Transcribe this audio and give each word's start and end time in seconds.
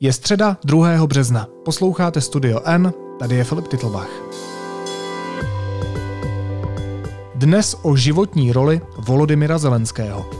Je 0.00 0.12
středa 0.12 0.56
2. 0.64 1.06
března. 1.06 1.48
Posloucháte 1.64 2.20
Studio 2.20 2.60
N, 2.64 2.92
tady 3.18 3.34
je 3.34 3.44
Filip 3.44 3.68
Titlbach. 3.68 4.10
Dnes 7.34 7.76
o 7.82 7.96
životní 7.96 8.52
roli 8.52 8.80
Volodymyra 8.96 9.58
Zelenského. 9.58 10.30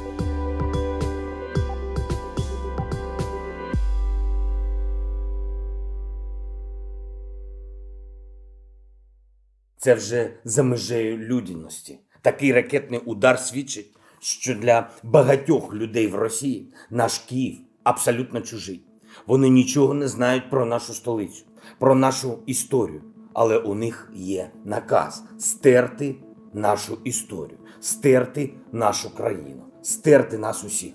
Це 9.76 9.94
вже 9.94 10.30
за 10.44 10.62
межею 10.62 11.18
людяності. 11.18 11.98
Такий 12.22 12.52
ракетний 12.52 13.00
удар 13.00 13.38
свідчить, 13.38 13.96
що 14.20 14.54
для 14.54 14.90
багатьох 15.02 15.74
людей 15.74 16.06
в 16.06 16.14
Росії 16.14 16.72
наш 16.90 17.18
Київ 17.18 17.58
абсолютно 17.84 18.40
чужий. 18.40 18.83
Вони 19.26 19.48
нічого 19.48 19.94
не 19.94 20.08
знають 20.08 20.50
про 20.50 20.66
нашу 20.66 20.94
столицю, 20.94 21.44
про 21.78 21.94
нашу 21.94 22.38
історію. 22.46 23.00
Але 23.32 23.58
у 23.58 23.74
них 23.74 24.12
є 24.14 24.50
наказ 24.64 25.24
стерти 25.38 26.14
нашу 26.54 26.98
історію, 27.04 27.58
стерти 27.80 28.54
нашу 28.72 29.14
країну, 29.14 29.62
стерти 29.82 30.38
нас 30.38 30.64
усіх. 30.64 30.92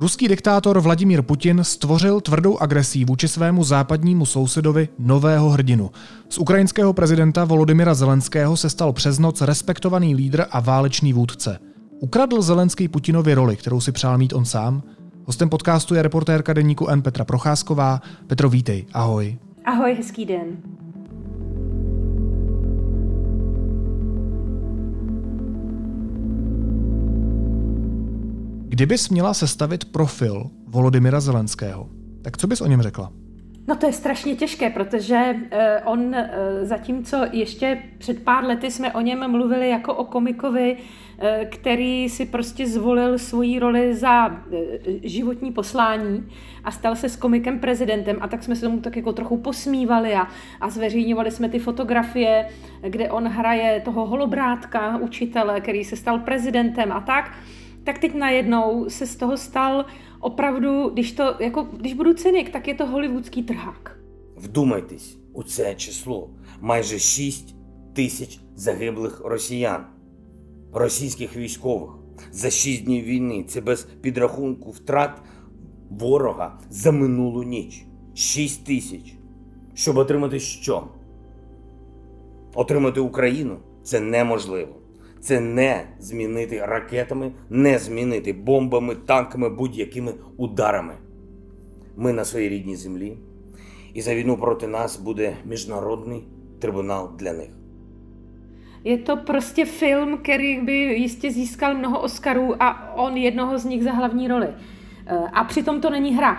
Ruský 0.00 0.28
diktátor 0.28 0.80
Vladimír 0.80 1.22
Putin 1.22 1.64
stvořil 1.64 2.20
tvrdou 2.20 2.56
agresí 2.56 3.04
vůči 3.04 3.28
svému 3.28 3.64
západnímu 3.64 4.26
sousedovi 4.26 4.88
nového 4.98 5.50
hrdinu. 5.50 5.90
Z 6.28 6.38
ukrajinského 6.38 6.92
prezidenta 6.92 7.44
Volodymyra 7.44 7.94
Zelenského 7.94 8.56
se 8.56 8.70
stal 8.70 8.92
přes 8.92 9.18
noc 9.18 9.42
respektovaný 9.42 10.14
lídr 10.14 10.44
a 10.50 10.60
válečný 10.60 11.12
vůdce. 11.12 11.58
Ukradl 12.00 12.42
Zelenský 12.42 12.88
Putinovi 12.88 13.34
roli, 13.34 13.56
kterou 13.56 13.80
si 13.80 13.92
přál 13.92 14.18
mít 14.18 14.32
on 14.32 14.44
sám? 14.44 14.82
Hostem 15.27 15.49
podcastu 15.49 15.95
je 15.95 16.01
reportérka 16.01 16.53
deníku 16.53 16.87
N 16.87 17.01
Petra 17.01 17.25
Procházková. 17.25 18.01
Petro, 18.27 18.49
vítej, 18.49 18.85
ahoj. 18.93 19.37
Ahoj, 19.65 19.93
hezký 19.93 20.25
den. 20.25 20.57
Kdybys 28.67 29.09
měla 29.09 29.33
sestavit 29.33 29.85
profil 29.85 30.49
Volodymyra 30.67 31.19
Zelenského, 31.19 31.89
tak 32.21 32.37
co 32.37 32.47
bys 32.47 32.61
o 32.61 32.67
něm 32.67 32.81
řekla? 32.81 33.11
No 33.67 33.75
to 33.75 33.85
je 33.85 33.93
strašně 33.93 34.35
těžké, 34.35 34.69
protože 34.69 35.35
uh, 35.35 35.91
on, 35.91 35.99
uh, 35.99 36.15
zatímco 36.61 37.17
ještě 37.31 37.83
před 37.97 38.23
pár 38.23 38.43
lety 38.43 38.71
jsme 38.71 38.93
o 38.93 39.01
něm 39.01 39.31
mluvili 39.31 39.69
jako 39.69 39.93
o 39.93 40.05
komikovi, 40.05 40.77
uh, 40.77 41.27
který 41.49 42.09
si 42.09 42.25
prostě 42.25 42.67
zvolil 42.67 43.17
svoji 43.17 43.59
roli 43.59 43.95
za 43.95 44.27
uh, 44.27 44.33
životní 45.03 45.51
poslání 45.51 46.29
a 46.63 46.71
stal 46.71 46.95
se 46.95 47.09
s 47.09 47.15
komikem 47.15 47.59
prezidentem 47.59 48.17
a 48.21 48.27
tak 48.27 48.43
jsme 48.43 48.55
se 48.55 48.61
tomu 48.61 48.79
tak 48.79 48.95
jako 48.95 49.13
trochu 49.13 49.37
posmívali 49.37 50.13
a, 50.13 50.27
a 50.61 50.69
zveřejňovali 50.69 51.31
jsme 51.31 51.49
ty 51.49 51.59
fotografie, 51.59 52.47
kde 52.81 53.11
on 53.11 53.27
hraje 53.27 53.81
toho 53.85 54.05
holobrátka, 54.05 54.97
učitele, 54.97 55.61
který 55.61 55.83
se 55.83 55.95
stal 55.95 56.19
prezidentem 56.19 56.91
a 56.91 57.01
tak 57.01 57.31
tak 57.85 57.99
teď 57.99 58.13
najednou 58.13 58.85
se 58.89 59.07
z 59.07 59.15
toho 59.15 59.37
stal 59.37 59.85
opravdu, 60.25 60.89
když, 60.89 61.11
to, 61.11 61.35
jako, 61.39 61.63
když 61.63 61.93
budu 61.93 62.13
cynik, 62.13 62.49
tak 62.49 62.67
je 62.67 62.75
to 62.75 62.85
hollywoodský 62.85 63.43
trhák. 63.43 63.99
Вдумайтесь 64.37 65.17
у 65.33 65.43
це 65.43 65.75
число. 65.75 66.29
Майже 66.61 66.99
6 66.99 67.55
тисяч 67.93 68.39
загиблих 68.55 69.21
росіян, 69.25 69.85
російських 70.73 71.37
військових 71.37 71.89
за 72.31 72.49
6 72.49 72.83
днів 72.83 73.05
війни. 73.05 73.45
Це 73.47 73.61
без 73.61 73.83
підрахунку 74.01 74.71
втрат 74.71 75.21
ворога 75.89 76.59
за 76.69 76.91
минулу 76.91 77.43
ніч. 77.43 77.85
6 78.13 78.65
тисяч. 78.65 79.13
Щоб 79.73 79.97
отримати 79.97 80.39
що? 80.39 80.87
Отримати 82.55 82.99
Україну 82.99 83.57
це 83.83 83.99
неможливо. 83.99 84.75
Це 85.24 85.40
не 85.40 85.84
змінити 85.98 86.66
ракетами, 86.66 87.32
не 87.50 87.78
змінити 87.78 88.32
бомбами, 88.32 88.94
танками, 88.94 89.48
будь-якими 89.48 90.14
ударами. 90.36 90.94
Ми 91.96 92.12
на 92.12 92.24
своїй 92.24 92.48
рідній 92.48 92.76
землі, 92.76 93.16
і 93.94 94.00
за 94.00 94.14
війну 94.14 94.36
проти 94.36 94.66
нас 94.66 94.96
буде 94.96 95.36
міжнародний 95.44 96.24
трибунал 96.60 97.10
для 97.18 97.32
них. 97.32 97.50
Je 98.84 98.98
to 98.98 99.16
prostě 99.16 99.64
film, 99.64 100.18
který 100.22 100.60
by 100.60 100.72
jistě 100.72 101.30
získal 101.30 101.74
mnoho 101.74 102.00
Oscarů 102.00 102.62
a 102.62 102.94
on 102.96 103.16
jednoho 103.16 103.58
z 103.58 103.64
nich 103.64 103.82
za 103.82 103.92
hlavní 103.92 104.28
roli. 104.28 104.48
A 105.32 105.44
přitom 105.44 105.80
to 105.80 105.90
není 105.90 106.14
hra. 106.16 106.38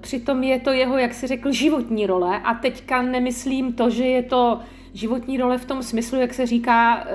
Přitom 0.00 0.42
je 0.42 0.60
to 0.60 0.70
jeho, 0.70 0.98
jak 0.98 1.14
si 1.14 1.26
řekl, 1.26 1.52
životní 1.52 2.06
role 2.06 2.40
a 2.44 2.54
teďka 2.54 3.02
nemyslím 3.02 3.72
to, 3.72 3.90
že 3.90 4.04
je 4.04 4.22
to 4.22 4.60
životní 4.93 5.37
role 5.37 5.57
v 5.57 5.65
tom 5.65 5.83
smyslu, 5.83 6.19
jak 6.19 6.33
se 6.33 6.45
říká 6.45 7.05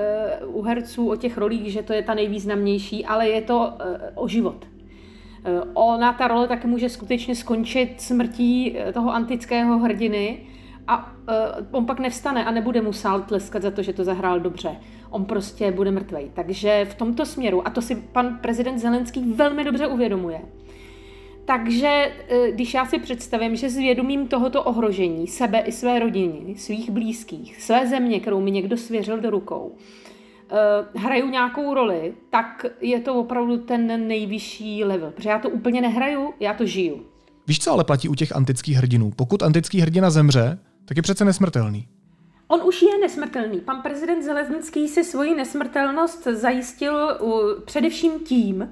uh, 0.43 0.57
u 0.59 0.61
herců 0.61 1.11
o 1.11 1.15
těch 1.15 1.37
rolích, 1.37 1.71
že 1.71 1.83
to 1.83 1.93
je 1.93 2.01
ta 2.01 2.13
nejvýznamnější, 2.13 3.05
ale 3.05 3.29
je 3.29 3.41
to 3.41 3.57
uh, 3.57 3.63
o 4.15 4.27
život. 4.27 4.65
Uh, 4.65 5.61
ona, 5.73 6.13
ta 6.13 6.27
role 6.27 6.47
taky 6.47 6.67
může 6.67 6.89
skutečně 6.89 7.35
skončit 7.35 8.01
smrtí 8.01 8.77
toho 8.93 9.13
antického 9.13 9.79
hrdiny 9.79 10.37
a 10.87 11.11
on 11.71 11.85
pak 11.85 11.99
nevstane 11.99 12.45
a 12.45 12.51
nebude 12.51 12.81
mu 12.81 12.93
sál 12.93 13.21
tleskat 13.21 13.61
za 13.61 13.71
to, 13.71 13.81
že 13.81 13.93
to 13.93 14.03
zahrál 14.03 14.39
dobře. 14.39 14.75
On 15.09 15.25
prostě 15.25 15.71
bude 15.71 15.91
mrtvej. 15.91 16.31
Takže 16.33 16.85
v 16.89 16.95
tomto 16.95 17.25
směru, 17.25 17.67
a 17.67 17.69
to 17.69 17.81
si 17.81 17.95
pan 17.95 18.39
prezident 18.41 18.79
Zelenský 18.79 19.33
velmi 19.33 19.63
dobře 19.63 19.87
uvědomuje, 19.87 20.41
takže 21.45 21.87
e, 21.87 22.51
když 22.51 22.73
já 22.73 22.85
si 22.85 22.99
představím, 22.99 23.55
že 23.55 23.69
s 23.69 23.77
vědomím 23.77 24.27
tohoto 24.27 24.63
ohrožení 24.63 25.27
sebe 25.27 25.59
i 25.59 25.71
své 25.71 25.99
rodiny, 25.99 26.55
svých 26.57 26.89
blízkých, 26.89 27.61
své 27.61 27.87
země, 27.87 28.19
kterou 28.19 28.41
mi 28.41 28.51
někdo 28.51 28.77
svěřil 28.77 29.19
do 29.19 29.29
rukou, 29.29 29.75
e, 30.49 30.99
hraju 30.99 31.29
nějakou 31.29 31.73
roli, 31.73 32.13
tak 32.29 32.65
je 32.81 32.99
to 32.99 33.15
opravdu 33.15 33.57
ten 33.57 34.07
nejvyšší 34.07 34.83
level. 34.83 35.11
Protože 35.11 35.29
já 35.29 35.39
to 35.39 35.49
úplně 35.49 35.81
nehraju, 35.81 36.33
já 36.39 36.53
to 36.53 36.65
žiju. 36.65 37.05
Víš, 37.47 37.59
co 37.59 37.71
ale 37.71 37.83
platí 37.83 38.09
u 38.09 38.15
těch 38.15 38.35
antických 38.35 38.77
hrdinů? 38.77 39.11
Pokud 39.15 39.43
antický 39.43 39.81
hrdina 39.81 40.09
zemře, 40.09 40.59
tak 40.85 40.97
je 40.97 41.03
přece 41.03 41.25
nesmrtelný. 41.25 41.87
On 42.47 42.61
už 42.63 42.81
je 42.81 42.97
nesmrtelný. 43.01 43.59
Pan 43.59 43.81
prezident 43.81 44.23
Zelenský 44.23 44.87
si 44.87 45.03
svoji 45.03 45.35
nesmrtelnost 45.35 46.23
zajistil 46.23 47.19
především 47.65 48.19
tím, 48.19 48.69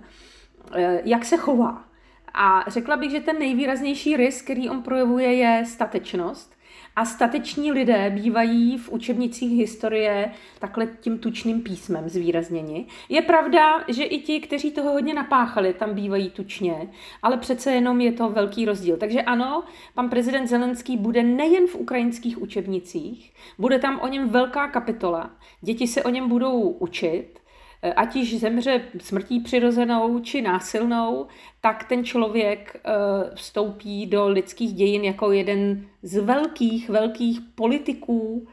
e, 0.76 1.02
jak 1.06 1.26
se 1.26 1.38
chová. 1.38 1.93
A 2.34 2.66
řekla 2.68 2.98
bych, 2.98 3.12
že 3.12 3.20
ten 3.20 3.40
nejvýraznější 3.40 4.18
rys, 4.18 4.42
který 4.42 4.70
on 4.70 4.82
projevuje, 4.82 5.34
je 5.34 5.64
statečnost. 5.68 6.54
A 6.96 7.06
stateční 7.06 7.72
lidé 7.72 8.10
bývají 8.10 8.78
v 8.78 8.90
učebnicích 8.90 9.58
historie 9.58 10.32
takhle 10.60 10.88
tím 10.88 11.20
tučným 11.20 11.62
písmem 11.62 12.10
zvýrazněni. 12.10 12.86
Je 13.10 13.22
pravda, 13.22 13.84
že 13.88 14.04
i 14.04 14.20
ti, 14.20 14.40
kteří 14.40 14.72
toho 14.72 14.92
hodně 14.92 15.14
napáchali, 15.14 15.74
tam 15.74 15.94
bývají 15.94 16.30
tučně, 16.30 16.90
ale 17.22 17.38
přece 17.38 17.72
jenom 17.72 18.02
je 18.02 18.12
to 18.12 18.30
velký 18.30 18.66
rozdíl. 18.66 18.98
Takže 18.98 19.22
ano, 19.22 19.64
pan 19.94 20.10
prezident 20.10 20.48
Zelenský 20.48 20.98
bude 20.98 21.24
nejen 21.24 21.68
v 21.68 21.76
ukrajinských 21.76 22.42
učebnicích, 22.42 23.34
bude 23.60 23.80
tam 23.80 24.00
o 24.00 24.08
něm 24.08 24.30
velká 24.30 24.68
kapitola, 24.68 25.32
děti 25.62 25.88
se 25.88 26.04
o 26.04 26.10
něm 26.10 26.30
budou 26.30 26.60
učit, 26.62 27.43
ať 27.92 28.16
již 28.16 28.40
zemře 28.40 28.82
smrtí 28.98 29.40
přirozenou 29.40 30.20
či 30.20 30.42
násilnou, 30.42 31.28
tak 31.62 31.84
ten 31.84 32.06
člověk 32.06 32.76
eh, 32.76 32.92
vstoupí 33.36 34.06
do 34.06 34.28
lidských 34.28 34.74
dějin 34.74 35.04
jako 35.04 35.32
jeden 35.32 35.86
z 36.02 36.18
velkých, 36.18 36.90
velkých 36.90 37.40
politiků, 37.56 38.48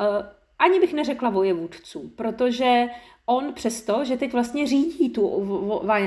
eh, 0.00 0.04
ani 0.58 0.80
bych 0.80 0.92
neřekla 0.94 1.30
vojevůdců, 1.30 2.12
protože 2.16 2.86
on 3.26 3.52
přesto, 3.52 4.04
že 4.04 4.16
teď 4.16 4.32
vlastně 4.32 4.66
řídí 4.66 5.10
tu 5.10 5.28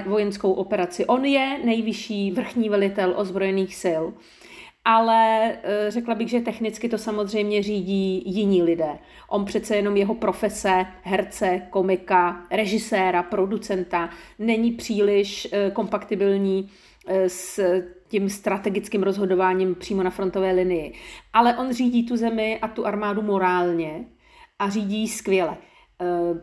vojenskou 0.06 0.54
operaci, 0.54 1.06
on 1.06 1.26
je 1.26 1.60
nejvyšší 1.64 2.32
vrchní 2.32 2.70
velitel 2.70 3.14
ozbrojených 3.18 3.76
sil, 3.84 4.04
ale 4.90 5.54
eh, 5.64 5.92
řekla 5.92 6.16
bych, 6.16 6.30
že 6.30 6.42
technicky 6.42 6.90
to 6.90 6.98
samozřejmě 6.98 7.64
řídí 7.64 8.24
jiní 8.26 8.64
lidé. 8.64 9.00
On 9.30 9.46
přece 9.46 9.76
jenom 9.76 9.98
jeho 9.98 10.16
profese 10.16 10.86
herce, 11.04 11.62
komika, 11.70 12.46
režiséra, 12.52 13.24
producenta 13.24 14.10
není 14.40 14.72
příliš 14.72 15.48
eh, 15.52 15.72
kompatibilní 15.72 16.70
eh, 17.08 17.30
s 17.30 17.60
tím 18.08 18.30
strategickým 18.30 19.04
rozhodováním 19.04 19.76
přímo 19.76 20.04
na 20.04 20.10
frontové 20.10 20.52
linii. 20.52 20.94
Ale 21.34 21.58
on 21.58 21.74
řídí 21.74 22.06
tu 22.06 22.18
zemi 22.18 22.60
a 22.62 22.68
tu 22.68 22.86
armádu 22.86 23.22
morálně 23.22 24.06
a 24.60 24.70
řídí 24.70 25.08
skvěle. 25.08 25.58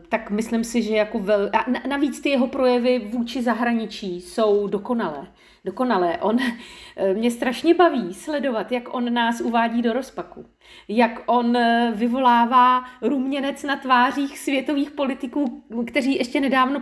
Tak 0.09 0.31
myslím 0.31 0.63
si, 0.63 0.81
že 0.81 0.95
jako 0.95 1.19
vel... 1.19 1.49
A 1.53 1.87
navíc 1.87 2.19
ty 2.19 2.29
jeho 2.29 2.47
projevy 2.47 2.99
vůči 2.99 3.41
zahraničí 3.41 4.21
jsou 4.21 4.67
dokonalé 4.67 5.27
dokonale. 5.65 6.17
On 6.17 6.37
mě 7.13 7.31
strašně 7.31 7.73
baví 7.73 8.13
sledovat, 8.13 8.71
jak 8.71 8.93
on 8.93 9.13
nás 9.13 9.41
uvádí 9.41 9.81
do 9.81 9.93
rozpaku. 9.93 10.45
Jak 10.87 11.21
on 11.25 11.57
vyvolává 11.93 12.83
ruměnec 13.01 13.63
na 13.63 13.75
tvářích 13.75 14.39
světových 14.39 14.91
politiků, 14.91 15.63
kteří 15.87 16.15
ještě 16.15 16.41
nedávno 16.41 16.81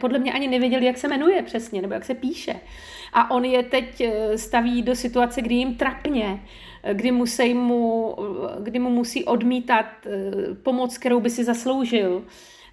podle 0.00 0.18
mě 0.18 0.32
ani 0.32 0.48
nevěděli, 0.48 0.86
jak 0.86 0.98
se 0.98 1.08
jmenuje 1.08 1.42
přesně, 1.42 1.82
nebo 1.82 1.94
jak 1.94 2.04
se 2.04 2.14
píše. 2.14 2.60
A 3.12 3.30
on 3.30 3.44
je 3.44 3.62
teď 3.62 4.02
staví 4.36 4.82
do 4.82 4.94
situace, 4.94 5.42
kdy 5.42 5.54
jim 5.54 5.74
trapně, 5.74 6.40
kdy, 6.92 7.12
musí 7.12 7.54
mu, 7.54 8.16
kdy 8.60 8.78
mu 8.78 8.90
musí 8.90 9.24
odmítat 9.24 9.86
pomoc, 10.62 10.98
kterou 10.98 11.20
by 11.20 11.30
si 11.30 11.44
zasloužil, 11.44 12.24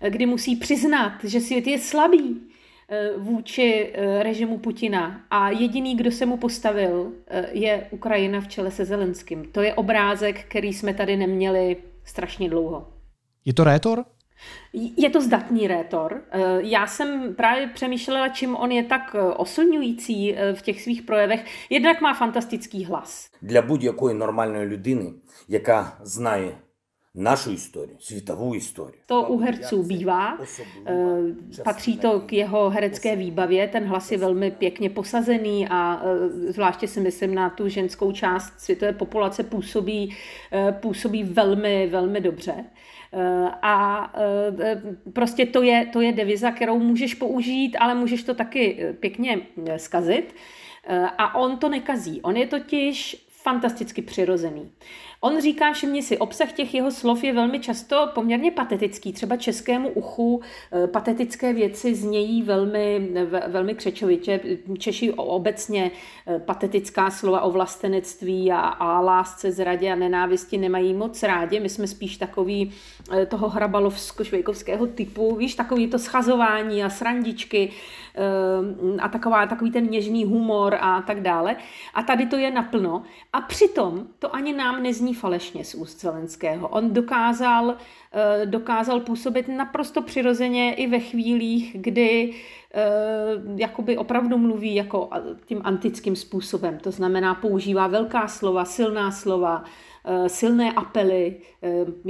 kdy 0.09 0.25
musí 0.25 0.55
přiznat, 0.55 1.23
že 1.23 1.41
svět 1.41 1.67
je 1.67 1.79
slabý, 1.79 2.51
Eh, 2.93 3.17
vůči 3.17 3.91
eh, 3.93 4.23
režimu 4.23 4.57
Putina 4.57 5.21
a 5.29 5.49
jediný, 5.49 5.95
kdo 5.95 6.11
se 6.11 6.25
mu 6.25 6.37
postavil, 6.37 7.13
eh, 7.27 7.49
je 7.51 7.87
Ukrajina 7.91 8.41
v 8.41 8.47
čele 8.47 8.71
se 8.71 8.85
Zelenským. 8.85 9.51
To 9.51 9.61
je 9.61 9.73
obrázek, 9.73 10.43
který 10.43 10.73
jsme 10.73 10.93
tady 10.93 11.17
neměli 11.17 11.77
strašně 12.03 12.49
dlouho. 12.49 12.87
Je 13.45 13.53
to 13.53 13.63
rétor? 13.63 14.05
Je 14.72 15.10
to 15.10 15.20
zdatný 15.20 15.68
rétor. 15.68 16.22
Já 16.58 16.86
jsem 16.86 17.34
právě 17.34 17.66
přemýšlela, 17.66 18.28
čím 18.28 18.56
on 18.56 18.72
je 18.72 18.84
tak 18.84 19.16
oslňující 19.36 20.36
v 20.54 20.62
těch 20.62 20.82
svých 20.82 21.02
projevech. 21.02 21.44
Jednak 21.70 22.00
má 22.00 22.14
fantastický 22.14 22.84
hlas. 22.84 23.30
Для 23.42 23.62
будь-якої 23.62 24.14
нормальної 24.14 24.66
людини, 24.66 25.12
яка 25.48 25.98
знає 26.02 26.58
našu 27.16 27.50
historii, 27.50 27.96
světovou 27.98 28.50
historii. 28.50 29.00
To 29.06 29.22
u 29.22 29.38
herců 29.38 29.82
bývá, 29.82 30.38
eh, 30.86 30.92
patří 31.64 31.98
to 31.98 32.20
k 32.20 32.32
jeho 32.32 32.70
herecké 32.70 33.16
výbavě, 33.16 33.68
ten 33.68 33.84
hlas 33.84 34.12
je 34.12 34.18
velmi 34.18 34.50
pěkně 34.50 34.90
posazený 34.90 35.68
a 35.70 36.02
eh, 36.04 36.52
zvláště 36.52 36.88
si 36.88 37.00
myslím 37.00 37.34
na 37.34 37.50
tu 37.50 37.68
ženskou 37.68 38.12
část 38.12 38.60
světové 38.60 38.92
populace 38.92 39.42
působí, 39.42 40.16
eh, 40.52 40.72
působí 40.80 41.24
velmi, 41.24 41.88
velmi 41.88 42.20
dobře. 42.20 42.64
A 43.61 44.13
prostě 45.13 45.45
to 45.45 45.61
je, 45.61 45.85
to 45.85 46.01
je 46.01 46.11
deviza, 46.11 46.51
kterou 46.51 46.79
můžeš 46.79 47.13
použít, 47.13 47.77
ale 47.79 47.95
můžeš 47.95 48.23
to 48.23 48.33
taky 48.33 48.85
pěkně 48.99 49.39
zkazit. 49.77 50.35
A 51.17 51.35
on 51.35 51.57
to 51.57 51.69
nekazí. 51.69 52.21
On 52.21 52.37
je 52.37 52.47
totiž 52.47 53.25
fantasticky 53.29 54.01
přirozený. 54.01 54.71
On 55.23 55.41
říká, 55.41 55.73
všimni 55.73 56.03
si, 56.03 56.17
obsah 56.17 56.51
těch 56.51 56.73
jeho 56.73 56.91
slov 56.91 57.23
je 57.23 57.33
velmi 57.33 57.59
často 57.59 58.09
poměrně 58.15 58.51
patetický. 58.51 59.13
Třeba 59.13 59.35
českému 59.35 59.89
uchu 59.89 60.41
eh, 60.71 60.87
patetické 60.87 61.53
věci 61.53 61.95
znějí 61.95 62.43
velmi, 62.43 63.09
velmi 63.47 63.75
křečovitě. 63.75 64.39
Češi 64.77 65.11
obecně 65.13 65.91
eh, 66.27 66.39
patetická 66.39 67.09
slova 67.09 67.41
o 67.41 67.51
vlastenectví 67.51 68.51
a, 68.51 68.59
a 68.59 68.99
lásce, 68.99 69.51
zradě 69.51 69.91
a 69.91 69.95
nenávisti 69.95 70.57
nemají 70.57 70.93
moc 70.93 71.23
rádi. 71.23 71.59
My 71.59 71.69
jsme 71.69 71.87
spíš 71.87 72.17
takový 72.17 72.71
eh, 73.11 73.25
toho 73.25 73.49
hrabalovsko-švejkovského 73.49 74.87
typu, 74.87 75.35
víš, 75.35 75.55
takový 75.55 75.87
to 75.87 75.99
schazování 75.99 76.83
a 76.83 76.89
srandičky 76.89 77.71
a 78.99 79.09
taková, 79.09 79.45
takový 79.45 79.71
ten 79.71 79.89
něžný 79.89 80.25
humor 80.25 80.77
a 80.81 81.01
tak 81.01 81.21
dále. 81.21 81.55
A 81.93 82.03
tady 82.03 82.25
to 82.25 82.37
je 82.37 82.51
naplno. 82.51 83.03
A 83.33 83.41
přitom 83.41 84.07
to 84.19 84.35
ani 84.35 84.53
nám 84.53 84.83
nezní 84.83 85.10
nezní 85.11 85.13
falešně 85.13 85.65
z 85.65 85.75
úst 85.75 86.01
Zelenského. 86.01 86.67
On 86.67 86.93
dokázal, 86.93 87.75
eh, 88.13 88.45
dokázal 88.45 88.99
působit 88.99 89.47
naprosto 89.47 90.01
přirozeně 90.01 90.73
i 90.73 90.87
ve 90.87 90.99
chvílích, 90.99 91.75
kdy 91.79 92.33
eh, 92.73 92.81
jakoby 93.57 93.97
opravdu 93.97 94.37
mluví 94.37 94.75
jako 94.75 95.09
tím 95.45 95.61
antickým 95.63 96.15
způsobem. 96.15 96.77
To 96.77 96.91
znamená, 96.91 97.35
používá 97.35 97.87
velká 97.87 98.27
slova, 98.27 98.65
silná 98.65 99.11
slova, 99.11 99.63
eh, 100.05 100.29
silné 100.29 100.71
apely, 100.71 101.41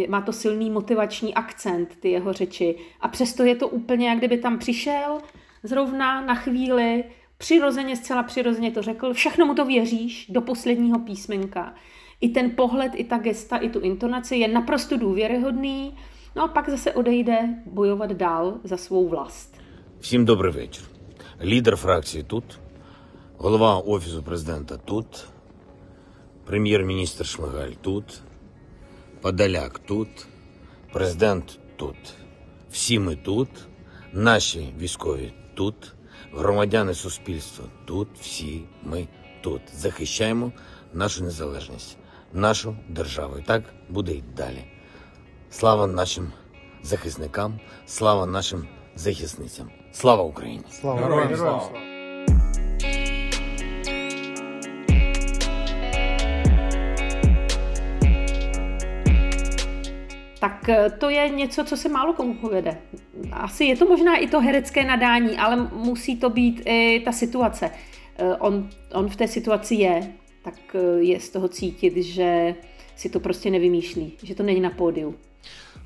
má 0.07 0.21
to 0.21 0.33
silný 0.33 0.69
motivační 0.69 1.33
akcent, 1.33 1.95
ty 2.00 2.12
jeho 2.12 2.33
řeči. 2.33 2.75
A 3.01 3.07
přesto 3.07 3.44
je 3.44 3.56
to 3.56 3.68
úplně, 3.68 4.09
jak 4.09 4.18
kdyby 4.18 4.38
tam 4.38 4.57
přišel 4.57 5.21
zrovna 5.63 6.21
na 6.21 6.36
chvíli, 6.36 7.04
přirozeně, 7.38 7.95
zcela 7.95 8.24
přirozeně 8.24 8.71
to 8.71 8.81
řekl, 8.81 9.13
všechno 9.13 9.45
mu 9.45 9.54
to 9.54 9.65
věříš 9.65 10.27
do 10.30 10.42
posledního 10.42 11.00
písmenka 11.00 11.74
i 12.21 12.29
ten 12.29 12.56
pohled, 12.56 12.91
i 12.95 13.03
ta 13.03 13.18
gesta, 13.18 13.57
i 13.57 13.69
tu 13.69 13.79
intonaci 13.79 14.35
je 14.35 14.47
naprosto 14.47 14.97
důvěryhodný, 14.97 15.95
no 16.35 16.44
a 16.44 16.47
pak 16.47 16.69
zase 16.69 16.94
odejde 16.94 17.50
bojovat 17.65 18.12
dál 18.12 18.59
za 18.63 18.77
svou 18.77 19.07
vlast. 19.07 19.56
Всім 20.00 20.25
добрий 20.25 20.53
вечір. 20.53 20.83
Лідер 21.44 21.75
фракції 21.75 22.23
тут, 22.23 22.44
голова 23.38 23.77
Офісу 23.77 24.23
президента 24.23 24.77
тут, 24.77 25.25
прем'єр-міністр 26.45 27.25
Шмигаль 27.25 27.71
тут, 27.81 28.21
Подоляк 29.21 29.79
тут, 29.79 30.27
президент 30.94 31.59
тут. 31.75 31.95
Всі 32.71 33.00
ми 33.00 33.15
тут, 33.15 33.50
наші 34.13 34.73
військові 34.79 35.33
тут, 35.53 35.94
громадяни 36.33 36.94
суспільства 36.94 37.65
тут, 37.85 38.07
всі 38.19 38.63
ми 38.83 39.07
тут. 39.41 39.62
Захищаємо 39.73 40.51
нашу 40.94 41.23
незалежність 41.23 41.97
нашу 42.32 42.76
державу. 42.88 43.38
І 43.38 43.43
так 43.43 43.62
буде 43.88 44.12
й 44.12 44.23
далі. 44.37 44.64
Слава 45.50 45.87
нашим 45.87 46.32
захисникам, 46.82 47.61
слава 47.87 48.26
нашим 48.26 48.69
захисницям. 48.94 49.70
Слава 49.93 50.23
Україні! 50.23 50.64
Слава 50.70 51.00
Героям 51.00 51.37
слава! 51.37 51.70
tak 60.47 60.69
eh, 60.69 60.91
to 60.99 61.11
je 61.11 61.29
něco, 61.29 61.64
co 61.64 61.76
se 61.76 61.88
málo 61.88 62.12
komu 62.12 62.35
povede. 62.35 62.79
Asi 63.32 63.64
je 63.64 63.76
to 63.76 63.87
možná 63.87 64.17
i 64.17 64.29
to 64.29 64.41
herecké 64.41 64.85
nadání, 64.85 65.38
ale 65.38 65.56
musí 65.73 66.17
to 66.17 66.31
být 66.31 66.62
i 66.67 67.03
ta 67.05 67.12
situace. 67.12 67.70
Eh, 68.19 68.37
on, 68.38 68.69
on 68.93 69.08
v 69.08 69.17
té 69.17 69.29
situaci 69.29 69.75
je, 69.75 70.00
tak 70.44 70.76
eh, 70.76 70.80
je 71.00 71.20
z 71.20 71.30
toho 71.30 71.48
cítit, 71.48 71.98
že 71.98 72.56
si 72.96 73.10
to 73.10 73.20
prostě 73.20 73.50
nevymýšlí, 73.50 74.14
že 74.24 74.36
to 74.36 74.44
není 74.44 74.60
na 74.60 74.70
pódiu. 74.70 75.16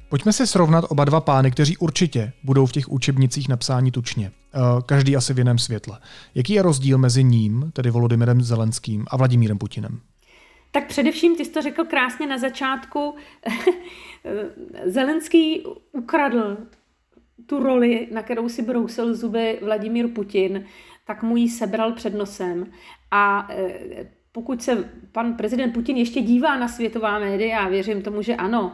Pojďme 0.09 0.33
si 0.33 0.47
srovnat 0.47 0.85
oba 0.89 1.05
dva 1.05 1.21
pány, 1.21 1.51
kteří 1.51 1.77
určitě 1.77 2.33
budou 2.43 2.65
v 2.65 2.71
těch 2.71 2.91
učebnicích 2.91 3.49
napsání 3.49 3.91
tučně. 3.91 4.31
Eh, 4.55 4.59
každý 4.85 5.15
asi 5.15 5.33
v 5.33 5.37
jiném 5.37 5.57
světle. 5.57 5.99
Jaký 6.35 6.53
je 6.53 6.61
rozdíl 6.61 6.97
mezi 6.97 7.23
ním, 7.23 7.71
tedy 7.73 7.89
Volodymyrem 7.89 8.41
Zelenským, 8.41 9.05
a 9.07 9.17
Vladimírem 9.17 9.57
Putinem? 9.57 9.99
Tak 10.71 10.87
především, 10.87 11.35
ty 11.35 11.45
jsi 11.45 11.51
to 11.51 11.61
řekl 11.61 11.83
krásně 11.83 12.27
na 12.27 12.37
začátku, 12.37 13.15
Zelenský 14.85 15.63
ukradl 15.91 16.57
tu 17.45 17.63
roli, 17.63 18.07
na 18.13 18.23
kterou 18.23 18.49
si 18.49 18.61
brousil 18.61 19.15
zuby 19.15 19.59
Vladimír 19.63 20.07
Putin, 20.07 20.65
tak 21.07 21.23
mu 21.23 21.37
ji 21.37 21.49
sebral 21.49 21.93
před 21.93 22.13
nosem 22.13 22.71
a 23.11 23.47
eh, 23.51 24.05
pokud 24.35 24.63
se 24.63 24.89
pan 25.11 25.33
prezident 25.33 25.71
Putin 25.71 25.97
ještě 25.97 26.21
dívá 26.21 26.57
na 26.57 26.67
světová 26.67 27.19
média, 27.19 27.67
věřím 27.67 28.01
tomu, 28.01 28.21
že 28.21 28.35
ano, 28.35 28.71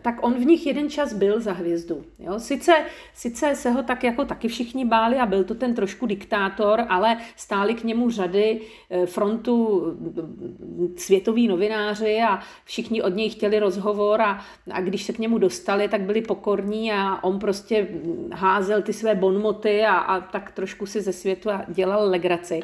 tak 0.00 0.18
on 0.22 0.34
v 0.34 0.46
nich 0.46 0.66
jeden 0.66 0.90
čas 0.90 1.12
byl 1.12 1.40
za 1.40 1.52
hvězdu. 1.52 2.04
Jo? 2.18 2.38
Sice, 2.38 2.72
sice 3.14 3.54
se 3.54 3.70
ho 3.70 3.82
tak 3.82 4.04
jako 4.04 4.24
taky 4.24 4.48
všichni 4.48 4.84
báli 4.84 5.16
a 5.16 5.26
byl 5.26 5.44
to 5.44 5.54
ten 5.54 5.74
trošku 5.74 6.06
diktátor, 6.06 6.84
ale 6.88 7.16
stáli 7.36 7.74
k 7.74 7.84
němu 7.84 8.10
řady 8.10 8.60
eh, 8.90 9.06
frontu 9.06 9.84
mm, 10.00 10.94
světoví 10.96 11.48
novináři 11.48 12.18
a 12.28 12.40
všichni 12.64 13.02
od 13.02 13.16
něj 13.16 13.30
chtěli 13.30 13.58
rozhovor 13.58 14.22
a, 14.22 14.44
a 14.70 14.80
když 14.80 15.02
se 15.02 15.12
k 15.12 15.18
němu 15.18 15.38
dostali, 15.38 15.88
tak 15.88 16.00
byli 16.00 16.22
pokorní 16.22 16.92
a 16.92 17.24
on 17.24 17.38
prostě 17.38 17.88
házel 18.32 18.82
ty 18.82 18.92
své 18.92 19.14
bonmoty 19.14 19.84
a, 19.84 19.96
a 19.96 20.20
tak 20.20 20.52
trošku 20.52 20.86
si 20.86 21.00
ze 21.00 21.12
světa 21.12 21.64
dělal 21.68 22.10
legraci 22.10 22.60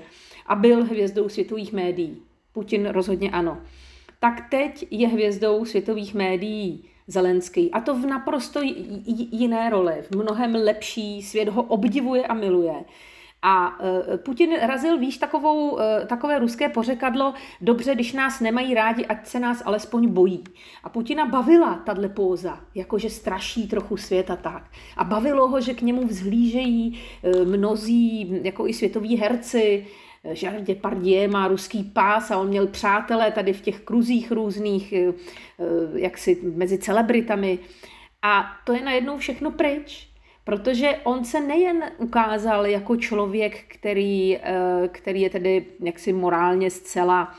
a 0.46 0.54
byl 0.54 0.84
hvězdou 0.84 1.28
světových 1.28 1.72
médií. 1.72 2.22
Putin 2.54 2.86
rozhodně 2.86 3.30
ano. 3.30 3.58
Tak 4.20 4.50
teď 4.50 4.86
je 4.90 5.08
hvězdou 5.08 5.64
světových 5.64 6.14
médií 6.14 6.84
Zelenský. 7.06 7.70
A 7.70 7.80
to 7.80 7.94
v 7.94 8.06
naprosto 8.06 8.60
jiné 9.32 9.70
roli, 9.70 9.94
v 10.02 10.16
mnohem 10.16 10.54
lepší, 10.54 11.22
svět 11.22 11.48
ho 11.48 11.62
obdivuje 11.62 12.26
a 12.26 12.34
miluje. 12.34 12.84
A 13.46 13.78
e, 14.14 14.18
Putin 14.18 14.56
razil, 14.60 14.98
víš, 14.98 15.18
takovou, 15.18 15.80
e, 15.80 16.06
takové 16.06 16.38
ruské 16.38 16.68
pořekadlo, 16.68 17.34
dobře, 17.60 17.94
když 17.94 18.12
nás 18.12 18.40
nemají 18.40 18.74
rádi, 18.74 19.06
ať 19.06 19.26
se 19.26 19.40
nás 19.40 19.62
alespoň 19.66 20.08
bojí. 20.08 20.44
A 20.84 20.88
Putina 20.88 21.26
bavila 21.26 21.74
tahle 21.74 22.08
póza, 22.08 22.60
jakože 22.74 23.10
straší 23.10 23.68
trochu 23.68 23.96
svět 23.96 24.30
a 24.30 24.36
tak. 24.36 24.70
A 24.96 25.04
bavilo 25.04 25.48
ho, 25.48 25.60
že 25.60 25.74
k 25.74 25.82
němu 25.82 26.06
vzhlížejí 26.06 27.00
e, 27.22 27.44
mnozí, 27.44 28.40
jako 28.42 28.66
i 28.66 28.72
světoví 28.72 29.16
herci, 29.16 29.86
Gerard 30.32 30.64
Depardieu 30.64 31.30
má 31.30 31.48
ruský 31.48 31.84
pás 31.84 32.30
a 32.30 32.38
on 32.38 32.48
měl 32.48 32.66
přátelé 32.66 33.30
tady 33.30 33.52
v 33.52 33.60
těch 33.60 33.80
kruzích 33.80 34.32
různých, 34.32 34.92
eh, 34.92 35.12
eh, 35.60 36.00
jak 36.00 36.18
si 36.18 36.38
mezi 36.56 36.78
celebritami. 36.78 37.58
A 38.22 38.44
to 38.66 38.72
je 38.72 38.82
najednou 38.82 39.18
všechno 39.18 39.50
pryč. 39.50 40.08
Protože 40.44 41.00
on 41.04 41.24
se 41.24 41.40
nejen 41.40 41.84
ukázal 41.98 42.66
jako 42.66 42.96
člověk, 42.96 43.64
který, 43.68 44.36
eh, 44.36 44.88
který 44.88 45.20
je 45.20 45.30
tedy 45.30 45.66
jaksi 45.80 46.12
morálně 46.12 46.70
zcela 46.70 47.34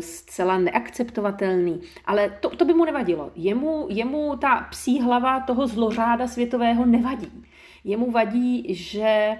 zcela 0.00 0.58
neakceptovatelný. 0.58 1.80
Ale 2.04 2.36
to, 2.40 2.50
to 2.50 2.64
by 2.64 2.74
mu 2.74 2.84
nevadilo. 2.84 3.30
Jemu, 3.34 3.86
jemu 3.90 4.36
ta 4.36 4.66
psí 4.70 5.00
hlava 5.00 5.40
toho 5.40 5.66
zlořáda 5.66 6.28
světového 6.28 6.86
nevadí. 6.86 7.44
Jemu 7.84 8.10
vadí, 8.10 8.74
že 8.74 9.36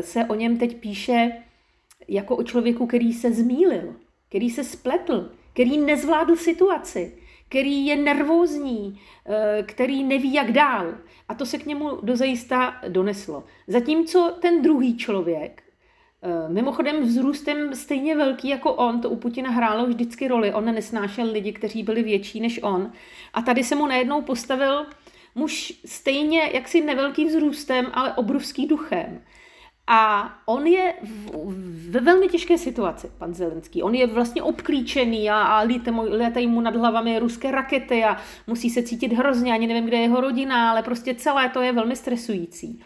se 0.00 0.24
o 0.24 0.34
něm 0.34 0.56
teď 0.56 0.76
píše 0.76 1.32
jako 2.10 2.36
o 2.36 2.42
člověku, 2.42 2.86
který 2.86 3.12
se 3.12 3.32
zmílil, 3.32 3.94
který 4.28 4.50
se 4.50 4.64
spletl, 4.64 5.30
který 5.52 5.78
nezvládl 5.78 6.36
situaci, 6.36 7.18
který 7.48 7.86
je 7.86 7.96
nervózní, 7.96 9.00
eh, 9.26 9.62
který 9.62 10.04
neví, 10.04 10.34
jak 10.34 10.52
dál. 10.52 10.94
A 11.28 11.34
to 11.34 11.46
se 11.46 11.58
k 11.58 11.66
němu 11.66 11.98
dozajista 12.02 12.80
doneslo. 12.88 13.44
Zatímco 13.66 14.36
ten 14.40 14.62
druhý 14.62 14.96
člověk, 14.96 15.62
eh, 16.22 16.48
mimochodem 16.48 17.02
vzrůstem 17.02 17.74
stejně 17.74 18.16
velký 18.16 18.48
jako 18.48 18.74
on, 18.74 19.00
to 19.00 19.10
u 19.10 19.16
Putina 19.16 19.50
hrálo 19.50 19.86
vždycky 19.86 20.28
roli, 20.28 20.54
on 20.54 20.64
nesnášel 20.64 21.32
lidi, 21.32 21.52
kteří 21.52 21.82
byli 21.82 22.02
větší 22.02 22.40
než 22.40 22.60
on. 22.62 22.92
A 23.34 23.42
tady 23.42 23.64
se 23.64 23.74
mu 23.74 23.86
najednou 23.86 24.22
postavil 24.22 24.86
muž 25.34 25.80
stejně 25.84 26.50
jaksi 26.54 26.80
nevelký 26.80 27.24
vzrůstem, 27.24 27.86
ale 27.92 28.14
obrovský 28.14 28.66
duchem. 28.66 29.22
A 29.92 30.32
on 30.46 30.66
je 30.66 30.94
ve 31.88 32.00
velmi 32.00 32.28
těžké 32.28 32.58
situaci, 32.58 33.10
pan 33.18 33.34
Zelenský. 33.34 33.82
On 33.82 33.94
je 33.94 34.06
vlastně 34.06 34.42
obklíčený 34.42 35.30
a, 35.30 35.42
a 35.42 35.66
létají 36.08 36.46
mu 36.46 36.60
nad 36.60 36.76
hlavami 36.76 37.18
ruské 37.18 37.50
rakety 37.50 38.04
a 38.04 38.16
musí 38.46 38.70
se 38.70 38.82
cítit 38.82 39.12
hrozně, 39.12 39.52
ani 39.52 39.66
nevím, 39.66 39.84
kde 39.84 39.96
je 39.96 40.02
jeho 40.02 40.20
rodina, 40.20 40.70
ale 40.70 40.82
prostě 40.82 41.14
celé 41.14 41.48
to 41.48 41.60
je 41.60 41.72
velmi 41.72 41.96
stresující. 41.96 42.82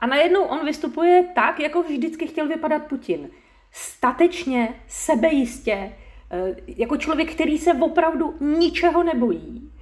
A 0.00 0.06
najednou 0.06 0.42
on 0.42 0.64
vystupuje 0.64 1.24
tak, 1.34 1.60
jako 1.60 1.82
vždycky 1.82 2.26
chtěl 2.26 2.48
vypadat 2.48 2.82
Putin. 2.82 3.30
Statečně, 3.72 4.74
sebejistě, 4.88 5.92
eh, 6.30 6.56
jako 6.66 6.96
člověk, 6.96 7.34
který 7.34 7.58
se 7.58 7.72
opravdu 7.72 8.34
ničeho 8.40 9.02
nebojí 9.02 9.72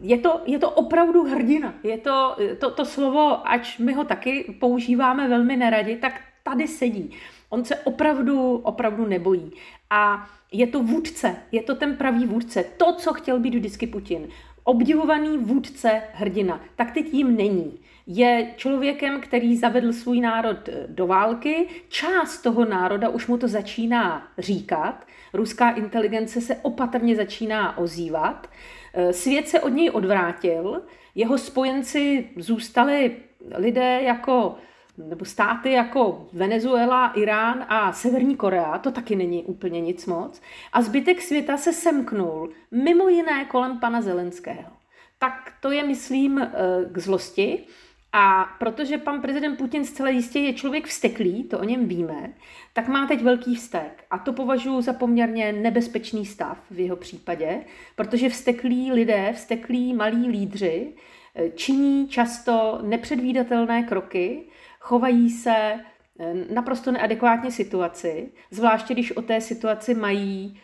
je 0.00 0.18
to, 0.18 0.40
je 0.46 0.58
to 0.58 0.70
opravdu 0.70 1.22
hrdina. 1.24 1.74
Je 1.82 1.98
to, 1.98 2.36
to, 2.58 2.70
to 2.70 2.84
slovo, 2.84 3.48
ač 3.48 3.78
my 3.78 3.92
ho 3.92 4.04
taky 4.04 4.56
používáme 4.60 5.28
velmi 5.28 5.56
neradi, 5.56 5.96
tak 5.96 6.20
tady 6.42 6.68
sedí. 6.68 7.10
On 7.50 7.64
se 7.64 7.76
opravdu, 7.76 8.56
opravdu 8.56 9.06
nebojí. 9.06 9.52
A 9.90 10.30
je 10.52 10.66
to 10.66 10.82
vůdce, 10.82 11.36
je 11.52 11.62
to 11.62 11.74
ten 11.74 11.96
pravý 11.96 12.26
vůdce. 12.26 12.64
To, 12.76 12.92
co 12.92 13.12
chtěl 13.12 13.38
být 13.38 13.54
vždycky 13.54 13.86
Putin. 13.86 14.28
Obdivovaný 14.64 15.38
vůdce 15.38 16.02
hrdina. 16.12 16.60
Tak 16.76 16.90
teď 16.90 17.14
jim 17.14 17.36
není. 17.36 17.78
Je 18.06 18.52
člověkem, 18.56 19.20
který 19.20 19.56
zavedl 19.56 19.92
svůj 19.92 20.20
národ 20.20 20.68
do 20.86 21.06
války. 21.06 21.68
Část 21.88 22.42
toho 22.42 22.64
národa 22.64 23.08
už 23.08 23.26
mu 23.26 23.38
to 23.38 23.48
začíná 23.48 24.28
říkat. 24.38 25.06
Ruská 25.32 25.70
inteligence 25.70 26.40
se 26.40 26.56
opatrně 26.56 27.16
začíná 27.16 27.78
ozývat. 27.78 28.46
Eh, 28.46 28.81
svět 29.10 29.48
se 29.48 29.60
od 29.60 29.68
něj 29.68 29.90
odvrátil, 29.90 30.82
jeho 31.14 31.38
spojenci 31.38 32.28
zůstali 32.36 33.16
lidé 33.56 34.02
jako 34.02 34.56
nebo 34.98 35.24
státy 35.24 35.72
jako 35.72 36.28
Venezuela, 36.32 37.12
Irán 37.12 37.64
a 37.68 37.92
Severní 37.92 38.36
Korea, 38.36 38.78
to 38.78 38.90
taky 38.90 39.16
není 39.16 39.44
úplně 39.44 39.80
nic 39.80 40.06
moc. 40.06 40.42
A 40.72 40.82
zbytek 40.82 41.22
světa 41.22 41.56
se 41.56 41.72
semknul, 41.72 42.50
mimo 42.70 43.08
jiné 43.08 43.44
kolem 43.44 43.80
pana 43.80 44.02
Zelenského. 44.02 44.70
Tak 45.18 45.52
to 45.60 45.70
je, 45.70 45.84
myslím, 45.84 46.38
eh, 46.38 46.50
k 46.92 46.98
zlosti. 46.98 47.64
A 48.12 48.44
protože 48.58 48.98
pan 48.98 49.20
prezident 49.20 49.56
Putin 49.56 49.84
zcela 49.84 50.08
jistě 50.08 50.38
je 50.38 50.52
člověk 50.52 50.86
vsteklý, 50.86 51.44
to 51.44 51.58
o 51.58 51.64
něm 51.64 51.88
víme, 51.88 52.32
tak 52.72 52.88
má 52.88 53.06
teď 53.06 53.22
velký 53.22 53.54
vztek. 53.54 54.04
A 54.10 54.18
to 54.18 54.32
považuji 54.32 54.80
za 54.80 54.92
poměrně 54.92 55.52
nebezpečný 55.52 56.26
stav 56.26 56.58
v 56.70 56.80
jeho 56.80 56.96
případě, 56.96 57.60
protože 57.96 58.28
vsteklí 58.28 58.92
lidé, 58.92 59.32
vsteklí 59.34 59.94
malí 59.94 60.28
lídři 60.28 60.92
eh, 61.34 61.50
činí 61.50 62.08
často 62.08 62.78
nepředvídatelné 62.82 63.82
kroky, 63.82 64.42
chovají 64.80 65.30
se 65.30 65.56
eh, 65.56 66.34
naprosto 66.54 66.92
neadekvátně 66.92 67.50
situaci, 67.50 68.28
zvláště 68.50 68.94
když 68.94 69.16
o 69.16 69.22
té 69.22 69.40
situaci 69.40 69.94
mají 69.94 70.60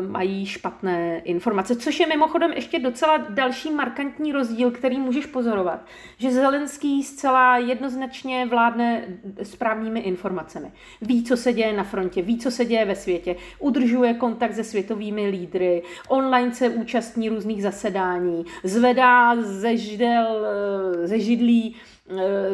mají 0.00 0.46
špatné 0.46 1.20
informace, 1.24 1.76
což 1.76 2.00
je 2.00 2.06
mimochodem 2.06 2.52
ještě 2.52 2.78
docela 2.78 3.16
další 3.16 3.70
markantní 3.70 4.32
rozdíl, 4.32 4.70
který 4.70 4.98
můžeš 4.98 5.26
pozorovat, 5.26 5.86
že 6.18 6.30
Zelenský 6.30 7.02
zcela 7.02 7.58
jednoznačně 7.58 8.46
vládne 8.46 9.04
správnými 9.42 10.00
informacemi. 10.00 10.72
Ví, 11.02 11.24
co 11.24 11.36
se 11.36 11.52
děje 11.52 11.72
na 11.72 11.84
frontě, 11.84 12.22
ví, 12.22 12.38
co 12.38 12.50
se 12.50 12.64
děje 12.64 12.84
ve 12.84 12.94
světě, 12.94 13.36
udržuje 13.58 14.14
kontakt 14.14 14.54
se 14.54 14.64
světovými 14.64 15.28
lídry, 15.28 15.82
online 16.08 16.54
se 16.54 16.68
účastní 16.68 17.28
různých 17.28 17.62
zasedání, 17.62 18.44
zvedá 18.64 19.42
ze, 19.42 19.76
židel, 19.76 20.46
eh, 20.46 21.06
ze 21.06 21.20
židlí 21.20 21.76
Eh, 21.76 21.95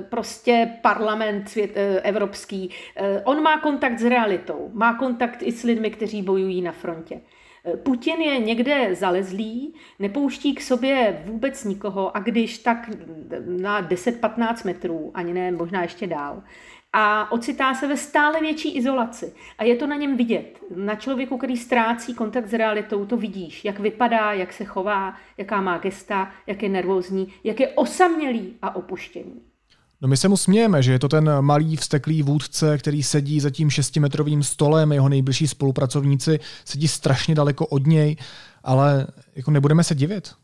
prostě 0.08 0.78
parlament 0.82 1.48
svět, 1.48 1.70
eh, 1.74 2.00
evropský. 2.00 2.70
Eh, 2.96 3.22
on 3.24 3.42
má 3.42 3.60
kontakt 3.60 3.98
s 3.98 4.04
realitou, 4.04 4.70
má 4.72 4.94
kontakt 4.94 5.42
i 5.42 5.52
s 5.52 5.62
lidmi, 5.62 5.90
kteří 5.90 6.22
bojují 6.22 6.62
na 6.62 6.72
frontě. 6.72 7.20
Putin 7.82 8.20
je 8.20 8.38
někde 8.38 8.94
zalezlý, 8.94 9.74
nepouští 9.98 10.54
k 10.54 10.60
sobě 10.60 11.22
vůbec 11.26 11.64
nikoho 11.64 12.16
a 12.16 12.20
když 12.20 12.58
tak 12.58 12.90
na 13.46 13.82
10-15 13.82 14.64
metrů, 14.64 15.10
ani 15.14 15.32
ne, 15.32 15.52
možná 15.52 15.82
ještě 15.82 16.06
dál, 16.06 16.42
a 16.92 17.32
ocitá 17.32 17.74
se 17.74 17.88
ve 17.88 17.96
stále 17.96 18.40
větší 18.40 18.76
izolaci. 18.76 19.32
A 19.58 19.64
je 19.64 19.76
to 19.76 19.86
na 19.86 19.96
něm 19.96 20.16
vidět. 20.16 20.58
Na 20.76 20.94
člověku, 20.94 21.38
který 21.38 21.56
ztrácí 21.56 22.14
kontakt 22.14 22.48
s 22.48 22.52
realitou, 22.52 23.06
to 23.06 23.16
vidíš, 23.16 23.64
jak 23.64 23.80
vypadá, 23.80 24.32
jak 24.32 24.52
se 24.52 24.64
chová, 24.64 25.16
jaká 25.38 25.60
má 25.60 25.78
gesta, 25.78 26.30
jak 26.46 26.62
je 26.62 26.68
nervózní, 26.68 27.28
jak 27.44 27.60
je 27.60 27.68
osamělý 27.68 28.54
a 28.62 28.76
opuštěný. 28.76 29.40
No 30.00 30.08
my 30.08 30.16
se 30.16 30.28
mu 30.28 30.36
smějeme, 30.36 30.82
že 30.82 30.92
je 30.92 30.98
to 30.98 31.08
ten 31.08 31.40
malý 31.40 31.76
vsteklý 31.76 32.22
vůdce, 32.22 32.78
který 32.78 33.02
sedí 33.02 33.40
za 33.40 33.50
tím 33.50 33.70
šestimetrovým 33.70 34.42
stolem, 34.42 34.92
jeho 34.92 35.08
nejbližší 35.08 35.48
spolupracovníci 35.48 36.40
sedí 36.64 36.88
strašně 36.88 37.34
daleko 37.34 37.66
od 37.66 37.86
něj, 37.86 38.16
ale 38.64 39.06
jako 39.34 39.50
nebudeme 39.50 39.84
se 39.84 39.94
divit. 39.94 40.34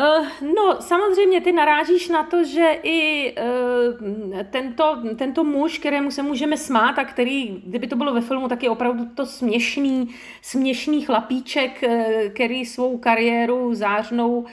Uh, 0.00 0.26
no, 0.54 0.76
samozřejmě 0.80 1.40
ty 1.40 1.52
narážíš 1.52 2.08
na 2.08 2.22
to, 2.24 2.44
že 2.44 2.78
i 2.82 3.32
uh, 3.32 4.42
tento, 4.50 5.02
tento 5.16 5.44
muž, 5.44 5.78
kterému 5.78 6.10
se 6.10 6.22
můžeme 6.22 6.56
smát 6.56 6.98
a 6.98 7.04
který, 7.04 7.62
kdyby 7.66 7.86
to 7.86 7.96
bylo 7.96 8.14
ve 8.14 8.20
filmu, 8.20 8.48
tak 8.48 8.62
je 8.62 8.70
opravdu 8.70 9.04
to 9.14 9.26
směšný, 9.26 10.08
směšný 10.42 11.02
chlapíček, 11.02 11.82
uh, 11.82 11.92
který 12.32 12.64
svou 12.64 12.98
kariéru 12.98 13.74
zářnou 13.74 14.46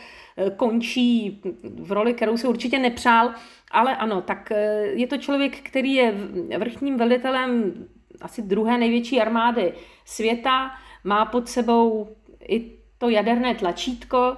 končí 0.55 1.41
v 1.79 1.91
roli, 1.91 2.13
kterou 2.13 2.37
se 2.37 2.47
určitě 2.47 2.79
nepřál, 2.79 3.33
ale 3.71 3.95
ano, 3.95 4.21
tak 4.21 4.51
je 4.93 5.07
to 5.07 5.17
člověk, 5.17 5.59
který 5.59 5.93
je 5.93 6.13
vrchním 6.57 6.97
velitelem 6.97 7.73
asi 8.21 8.41
druhé 8.41 8.77
největší 8.77 9.21
armády 9.21 9.73
světa, 10.05 10.71
má 11.03 11.25
pod 11.25 11.49
sebou 11.49 12.15
i 12.49 12.71
to 12.97 13.09
jaderné 13.09 13.55
tlačítko, 13.55 14.37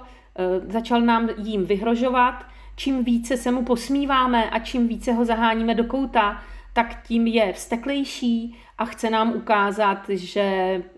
začal 0.68 1.00
nám 1.00 1.28
jím 1.36 1.64
vyhrožovat. 1.64 2.44
Čím 2.76 3.04
více 3.04 3.36
se 3.36 3.50
mu 3.50 3.64
posmíváme 3.64 4.50
a 4.50 4.58
čím 4.58 4.88
více 4.88 5.12
ho 5.12 5.24
zaháníme 5.24 5.74
do 5.74 5.84
kouta, 5.84 6.42
tak 6.72 7.02
tím 7.06 7.26
je 7.26 7.52
vsteklejší 7.52 8.56
a 8.78 8.84
chce 8.84 9.10
nám 9.10 9.32
ukázat, 9.32 10.08
že 10.08 10.40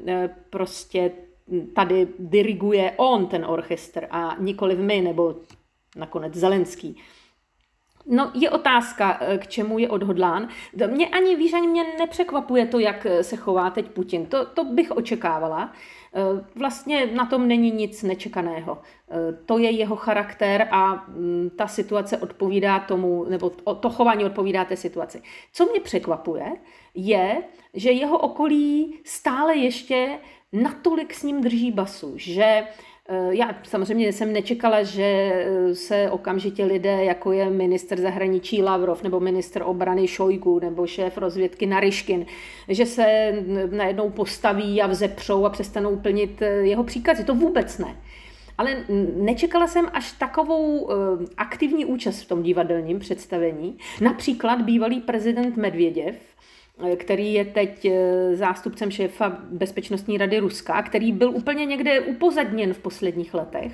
eh, 0.06 0.30
prostě 0.50 1.10
tady 1.74 2.08
diriguje 2.18 2.92
on 2.96 3.26
ten 3.26 3.44
orchestr 3.44 4.06
a 4.10 4.36
nikoli 4.38 4.76
my, 4.76 5.00
nebo 5.00 5.36
nakonec 5.96 6.34
Zelenský. 6.34 6.96
No, 8.06 8.30
je 8.34 8.50
otázka, 8.50 9.18
eh, 9.20 9.38
k 9.38 9.46
čemu 9.46 9.78
je 9.78 9.88
odhodlán. 9.88 10.48
Mě 10.86 11.08
ani, 11.08 11.36
víš, 11.36 11.52
ani 11.52 11.68
mě 11.68 11.84
nepřekvapuje 11.98 12.66
to, 12.66 12.78
jak 12.78 13.06
se 13.22 13.36
chová 13.36 13.70
teď 13.70 13.88
Putin. 13.88 14.26
To, 14.26 14.46
to 14.46 14.64
bych 14.64 14.90
očekávala. 14.90 15.72
Eh, 16.14 16.44
vlastně 16.54 17.06
na 17.06 17.26
tom 17.26 17.48
není 17.48 17.70
nic 17.70 18.02
nečekaného. 18.02 18.78
Eh, 19.10 19.14
to 19.46 19.58
je 19.58 19.70
jeho 19.70 19.96
charakter 19.96 20.68
a 20.70 21.04
mm, 21.08 21.50
ta 21.56 21.66
situace 21.66 22.18
odpovídá 22.18 22.78
tomu, 22.78 23.24
nebo 23.24 23.50
to 23.80 23.90
chování 23.90 24.24
odpovídá 24.24 24.64
té 24.64 24.76
situaci. 24.76 25.22
Co 25.52 25.66
mě 25.66 25.80
překvapuje, 25.80 26.52
je, 26.94 27.42
že 27.74 27.90
jeho 27.90 28.18
okolí 28.18 29.00
stále 29.04 29.56
ještě 29.56 30.18
natolik 30.52 31.14
s 31.14 31.22
ním 31.22 31.40
drží 31.40 31.72
basu, 31.72 32.12
že 32.16 32.64
Eh, 32.64 32.91
já 33.30 33.56
samozřejmě 33.62 34.12
jsem 34.12 34.32
nečekala, 34.32 34.82
že 34.82 35.02
eh, 35.02 35.74
se 35.74 36.10
okamžitě 36.10 36.64
lidé, 36.64 37.04
jako 37.04 37.32
je 37.32 37.50
minister 37.50 38.00
zahraničí 38.00 38.62
Lavrov, 38.62 39.02
nebo 39.02 39.20
minister 39.20 39.62
obrany 39.66 40.08
Šojgu, 40.08 40.58
nebo 40.58 40.86
šéf 40.86 41.18
rozvědky 41.18 41.66
Nariškin, 41.66 42.26
že 42.68 42.86
se 42.86 43.32
najednou 43.70 44.10
postaví 44.10 44.82
a 44.82 44.86
vzepřou 44.86 45.44
a 45.44 45.50
přestanou 45.50 45.96
plnit 45.96 46.42
eh, 46.42 46.46
jeho 46.46 46.84
příkazy. 46.84 47.24
To 47.24 47.34
vůbec 47.34 47.78
ne. 47.78 47.96
ale 48.58 48.84
nečekala 49.16 49.66
jsem 49.66 49.86
až 49.92 50.12
takovou 50.12 50.88
aktivní 51.36 51.84
účast 51.84 52.22
v 52.22 52.28
tom 52.28 52.42
divadelním 52.42 52.98
představení. 52.98 53.78
Například 54.00 54.62
bývalý 54.62 55.00
prezident 55.00 55.56
Medvěděv, 55.56 56.14
který 56.96 57.34
je 57.34 57.44
teď 57.44 57.86
zástupcem 58.32 58.90
šéfa 58.90 59.38
Bezpečnostní 59.50 60.18
rady 60.18 60.38
Ruska, 60.38 60.82
který 60.82 61.12
byl 61.12 61.30
úplně 61.30 61.64
někde 61.64 62.00
upozadněn 62.00 62.74
v 62.74 62.78
posledních 62.78 63.34
letech, 63.34 63.72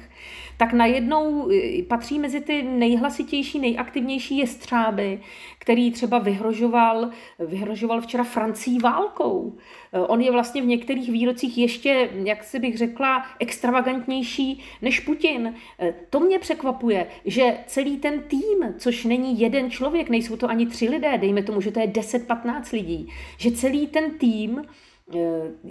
tak 0.57 0.73
najednou 0.73 1.51
patří 1.89 2.19
mezi 2.19 2.41
ty 2.41 2.63
nejhlasitější, 2.63 3.59
nejaktivnější 3.59 4.39
jestřáby, 4.39 5.21
který 5.59 5.91
třeba 5.91 6.19
vyhrožoval, 6.19 7.11
vyhrožoval 7.39 8.01
včera 8.01 8.25
Francii 8.25 8.79
válkou. 8.79 9.57
Eh, 9.93 10.01
on 10.01 10.21
je 10.21 10.33
vlastně 10.33 10.63
v 10.63 10.67
některých 10.67 11.11
výrocích 11.11 11.59
ještě, 11.59 12.11
jak 12.25 12.45
si 12.45 12.59
bych 12.59 12.79
řekla, 12.79 13.27
extravagantnější 13.39 14.63
než 14.83 15.01
Putin. 15.01 15.55
Eh, 15.79 15.95
to 16.11 16.21
mě 16.21 16.39
překvapuje, 16.39 17.07
že 17.25 17.59
celý 17.67 17.97
ten 17.97 18.23
tým, 18.23 18.75
což 18.79 19.05
není 19.05 19.41
jeden 19.41 19.71
člověk, 19.71 20.11
nejsou 20.11 20.37
to 20.37 20.51
ani 20.51 20.67
tři 20.67 20.89
lidé, 20.89 21.19
dejme 21.19 21.43
tomu, 21.43 21.61
že 21.61 21.71
to 21.71 21.81
je 21.81 21.87
10-15 21.87 22.73
lidí, 22.73 22.98
že 23.37 23.51
celý 23.51 23.87
ten 23.87 24.19
tým 24.19 24.63
eh, 25.15 25.19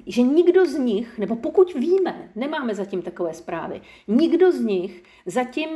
že 0.08 0.22
nikdo 0.22 0.66
z 0.66 0.78
nich, 0.78 1.18
nebo 1.18 1.36
pokud 1.36 1.74
víme, 1.74 2.30
nemáme 2.36 2.76
zatím 2.76 3.02
takové 3.02 3.34
zprávy, 3.34 3.82
nikdo 4.08 4.52
z 4.52 4.60
nich 4.60 5.04
zatím 5.26 5.70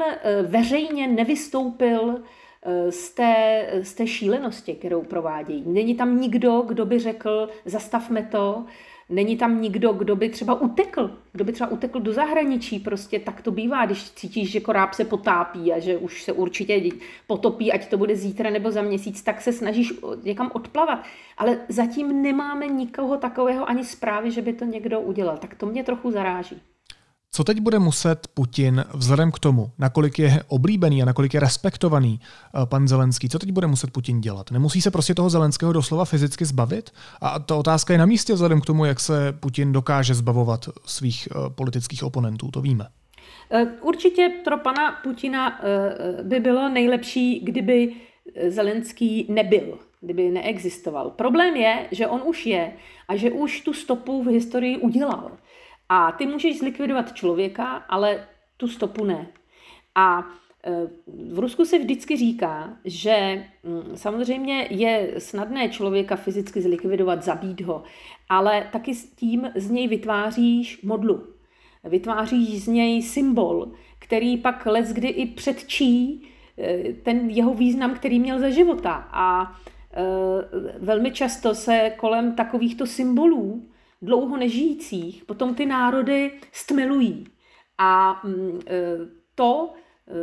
veřejně 0.44 1.08
nevystoupil 1.08 2.24
Eh, 2.64 2.92
z 2.92 3.10
té, 3.10 3.68
z 3.82 3.94
té 3.94 4.08
šílenosti, 4.08 4.74
kterou 4.74 5.02
provádějí. 5.02 5.64
Není 5.66 5.96
tam 5.96 6.22
nikdo, 6.22 6.62
kdo 6.62 6.86
by 6.86 7.00
řekl, 7.00 7.50
zastavme 7.66 8.24
to, 8.24 8.66
Není 9.10 9.38
tam 9.38 9.62
nikdo, 9.62 9.94
kdo 9.94 10.16
by 10.16 10.30
třeba 10.30 10.62
utekl, 10.62 11.18
kdo 11.32 11.44
by 11.44 11.52
třeba 11.52 11.70
utekl 11.70 12.00
do 12.00 12.14
zahraničí, 12.14 12.80
prostě 12.80 13.20
tak 13.20 13.42
to 13.42 13.52
bývá, 13.52 13.86
když 13.86 14.12
cítíš, 14.12 14.52
že 14.52 14.60
koráb 14.60 14.94
se 14.94 15.06
potápí 15.06 15.74
a 15.74 15.80
že 15.80 15.98
už 15.98 16.24
se 16.24 16.32
určitě 16.32 16.90
potopí, 17.28 17.72
ať 17.72 17.90
to 17.90 17.98
bude 17.98 18.16
zítra 18.16 18.50
nebo 18.50 18.72
za 18.72 18.82
měsíc, 18.82 19.22
tak 19.22 19.42
se 19.42 19.54
snažíš 19.54 19.94
někam 20.24 20.52
odplavat. 20.54 21.04
Ale 21.38 21.60
zatím 21.70 22.22
nemáme 22.22 22.68
nikoho 22.68 23.18
takového 23.18 23.70
ani 23.70 23.86
zprávy, 23.86 24.32
že 24.32 24.42
by 24.42 24.54
to 24.54 24.66
někdo 24.66 25.02
udělal. 25.02 25.38
Tak 25.38 25.56
to 25.56 25.66
mě 25.66 25.84
trochu 25.84 26.12
zaráží. 26.12 26.62
Co 27.42 27.46
teď 27.46 27.60
bude 27.60 27.80
muset 27.80 28.28
Putin, 28.34 28.86
vzhledem 28.94 29.32
k 29.32 29.40
tomu, 29.40 29.72
nakolik 29.80 30.20
je 30.20 30.44
oblíbený 30.48 31.02
a 31.02 31.06
nakolik 31.06 31.34
je 31.34 31.40
respektovaný 31.40 32.20
eh, 32.22 32.66
pan 32.66 32.88
Zelenský, 32.88 33.30
co 33.30 33.40
teď 33.40 33.52
bude 33.52 33.68
muset 33.68 33.92
Putin 33.92 34.22
dělat? 34.22 34.52
Nemusí 34.52 34.82
se 34.82 34.92
prostě 34.92 35.16
toho 35.16 35.30
Zelenského 35.30 35.74
doslova 35.74 36.06
fyzicky 36.06 36.46
zbavit? 36.46 36.92
A 37.22 37.40
ta 37.40 37.56
otázka 37.56 37.94
je 37.94 38.00
na 38.00 38.06
místě 38.06 38.34
vzhledem 38.34 38.62
k 38.62 38.66
tomu, 38.66 38.86
jak 38.86 39.00
se 39.00 39.34
Putin 39.40 39.72
dokáže 39.72 40.14
zbavovat 40.14 40.70
svých 40.86 41.28
eh, 41.32 41.50
politických 41.50 42.04
oponentů, 42.04 42.52
to 42.52 42.62
víme. 42.62 42.88
Eh, 43.52 43.66
určitě 43.82 44.30
pro 44.44 44.58
pana 44.58 44.92
Putina 45.04 45.60
by 46.24 46.40
bylo 46.40 46.70
nejlepší, 46.70 47.40
kdyby 47.40 47.94
Zelenský 48.48 49.26
nebyl, 49.30 49.80
kdyby 50.02 50.30
neexistoval. 50.30 51.10
Problém 51.10 51.56
je, 51.56 51.88
že 51.92 52.08
on 52.08 52.22
už 52.26 52.46
je 52.46 52.74
a 53.08 53.16
že 53.16 53.32
už 53.32 53.62
tu 53.62 53.74
stopu 53.74 54.24
v 54.24 54.28
historii 54.28 54.78
udělal. 54.78 55.32
A 55.94 56.12
ty 56.12 56.26
můžeš 56.26 56.60
zlikvidovat 56.60 57.14
člověka, 57.14 57.66
ale 57.66 58.28
tu 58.58 58.68
stopu 58.68 59.06
ne. 59.06 59.28
A 59.96 60.28
e, 60.64 60.88
v 61.34 61.40
Rusku 61.40 61.66
se 61.66 61.80
vždycky 61.80 62.18
říká, 62.18 62.78
že 62.86 63.46
mm, 63.64 63.98
samozřejmě 63.98 64.68
je 64.70 65.14
snadné 65.18 65.70
člověka 65.70 66.16
fyzicky 66.16 66.62
zlikvidovat, 66.62 67.24
zabít 67.24 67.62
ho, 67.62 67.84
ale 68.30 68.68
taky 68.72 68.96
s 68.96 69.12
tím 69.16 69.52
z 69.56 69.70
něj 69.70 69.88
vytváříš 69.88 70.82
modlu. 70.82 71.28
Vytváříš 71.84 72.64
z 72.64 72.68
něj 72.68 73.02
symbol, 73.02 73.72
který 74.00 74.38
pak 74.38 74.66
les 74.66 74.94
kdy 74.94 75.08
i 75.08 75.26
předčí 75.26 76.28
e, 76.58 76.94
ten 76.94 77.30
jeho 77.30 77.54
význam, 77.54 77.96
který 77.96 78.20
měl 78.20 78.40
za 78.40 78.50
života. 78.50 79.08
A 79.12 79.56
e, 79.94 80.04
velmi 80.80 81.12
často 81.12 81.56
se 81.56 81.94
kolem 81.98 82.36
takovýchto 82.36 82.86
symbolů 82.86 83.71
dlouho 84.02 84.38
nežijících 84.38 85.26
potom 85.26 85.56
ty 85.56 85.66
národy 85.66 86.32
stmelují. 86.52 87.28
A 87.78 88.22
mm, 88.24 88.60
e, 88.68 88.82
to 89.36 89.74
e, 90.08 90.14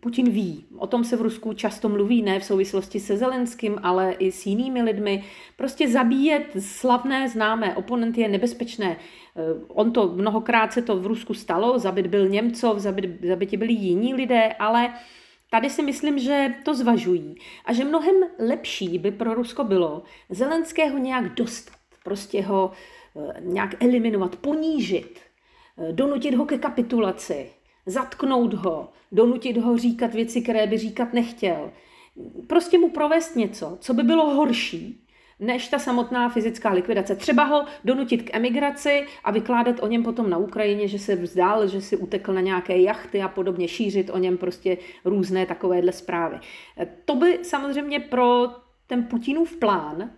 Putin 0.00 0.30
ví. 0.30 0.66
O 0.78 0.86
tom 0.86 1.04
se 1.04 1.16
v 1.16 1.22
Rusku 1.22 1.52
často 1.52 1.88
mluví, 1.88 2.22
ne 2.22 2.40
v 2.40 2.44
souvislosti 2.44 3.00
se 3.00 3.16
Zelenským, 3.16 3.78
ale 3.82 4.12
i 4.12 4.32
s 4.32 4.46
jinými 4.46 4.82
lidmi. 4.82 5.24
Prostě 5.56 5.88
zabíjet 5.88 6.46
slavné, 6.58 7.28
známé 7.28 7.76
oponenty 7.76 8.20
je 8.20 8.28
nebezpečné. 8.28 8.90
E, 8.90 8.96
on 9.68 9.92
to 9.92 10.08
mnohokrát 10.08 10.72
se 10.72 10.82
to 10.82 10.96
v 10.96 11.06
Rusku 11.06 11.34
stalo, 11.34 11.78
zabit 11.78 12.06
byl 12.06 12.28
Němcov, 12.28 12.78
zabit, 12.78 13.24
zabiti 13.26 13.56
byli 13.56 13.72
jiní 13.72 14.14
lidé, 14.14 14.52
ale 14.58 14.94
Tady 15.50 15.70
si 15.70 15.82
myslím, 15.82 16.18
že 16.18 16.54
to 16.64 16.74
zvažují 16.74 17.34
a 17.64 17.72
že 17.72 17.84
mnohem 17.84 18.14
lepší 18.38 18.98
by 18.98 19.10
pro 19.10 19.34
Rusko 19.34 19.64
bylo 19.64 20.02
Zelenského 20.30 20.98
nějak 20.98 21.34
dostat, 21.34 21.74
prostě 22.04 22.42
ho 22.42 22.72
Eh, 22.72 22.97
nějak 23.40 23.84
eliminovat, 23.84 24.36
ponížit, 24.36 25.20
eh, 25.78 25.92
donutit 25.92 26.34
ho 26.34 26.44
ke 26.44 26.58
kapitulaci, 26.58 27.50
zatknout 27.86 28.54
ho, 28.54 28.88
donutit 29.12 29.56
ho 29.56 29.78
říkat 29.78 30.14
věci, 30.14 30.42
které 30.42 30.66
by 30.66 30.78
říkat 30.78 31.12
nechtěl. 31.12 31.70
Prostě 32.46 32.78
mu 32.78 32.90
provést 32.90 33.36
něco, 33.36 33.78
co 33.80 33.94
by 33.94 34.02
bylo 34.02 34.30
horší, 34.30 35.04
než 35.40 35.68
ta 35.68 35.78
samotná 35.78 36.28
fyzická 36.28 36.72
likvidace. 36.72 37.16
Třeba 37.16 37.44
ho 37.44 37.64
donutit 37.84 38.22
k 38.22 38.36
emigraci 38.36 39.06
a 39.24 39.30
vykládat 39.30 39.82
o 39.82 39.86
něm 39.86 40.02
potom 40.02 40.30
na 40.30 40.36
Ukrajině, 40.38 40.88
že 40.88 40.98
se 40.98 41.16
vzdal, 41.16 41.66
že 41.66 41.80
si 41.80 41.96
utekl 41.96 42.32
na 42.32 42.40
nějaké 42.40 42.78
jachty 42.78 43.22
a 43.22 43.28
podobně, 43.28 43.68
šířit 43.68 44.10
o 44.10 44.18
něm 44.18 44.38
prostě 44.38 44.76
různé 45.04 45.46
takovéhle 45.46 45.92
zprávy. 45.92 46.38
Eh, 46.78 46.88
to 47.04 47.14
by 47.14 47.38
samozřejmě 47.42 48.00
pro 48.00 48.48
ten 48.86 49.04
Putinův 49.04 49.56
plán, 49.56 50.10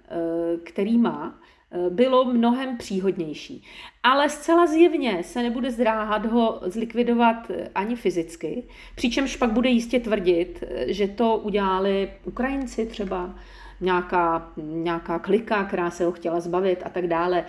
který 0.65 0.99
má, 0.99 1.41
Eh, 1.60 1.60
bylo 1.91 2.25
mnohem 2.25 2.77
příhodnější. 2.77 3.63
Ale 4.03 4.29
zcela 4.29 4.67
zjevně 4.67 5.23
se 5.23 5.43
nebude 5.43 5.71
zdráhat 5.71 6.27
ho 6.27 6.61
zlikvidovat 6.63 7.51
eh, 7.51 7.71
ani 7.75 7.97
fyzicky, 7.97 8.63
přičemž 8.95 9.37
pak 9.37 9.53
bude 9.53 9.69
jistě 9.69 10.01
tvrdit, 10.01 10.65
eh, 10.67 10.93
že 10.93 11.09
to 11.09 11.37
udělali 11.37 12.11
Ukrajinci 12.25 12.87
třeba, 12.87 13.35
nějaká, 13.81 14.53
nějaká 14.57 15.19
klika, 15.19 15.65
která 15.65 15.91
se 15.91 16.05
ho 16.05 16.13
chtěla 16.13 16.41
zbavit 16.41 16.83
a 16.85 16.89
tak 16.89 17.07
dále. 17.07 17.45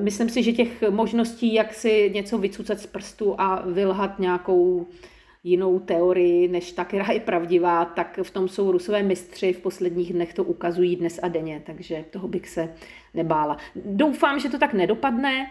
Myslím 0.00 0.28
si, 0.28 0.42
že 0.42 0.52
těch 0.52 0.82
možností, 0.90 1.54
jak 1.54 1.74
si 1.74 2.10
něco 2.14 2.38
vycucat 2.38 2.80
z 2.80 2.86
prstu 2.86 3.34
a 3.40 3.62
vylhat 3.66 4.18
nějakou 4.18 4.86
jinou 5.44 5.78
teorii, 5.78 6.48
než 6.48 6.72
ta, 6.72 6.84
která 6.84 7.12
je 7.12 7.20
pravdivá, 7.30 7.84
tak 7.84 8.20
v 8.22 8.30
tom 8.30 8.48
jsou 8.48 8.72
rusové 8.72 9.02
mistři, 9.02 9.52
v 9.52 9.60
posledních 9.60 10.12
dnech 10.12 10.34
to 10.34 10.44
ukazují 10.44 10.96
dnes 10.96 11.20
a 11.22 11.28
denně, 11.28 11.62
takže 11.66 12.04
toho 12.10 12.28
bych 12.28 12.48
se 12.48 12.74
nebála. 13.14 13.56
Doufám, 13.76 14.40
že 14.40 14.48
to 14.48 14.58
tak 14.58 14.72
nedopadne. 14.72 15.50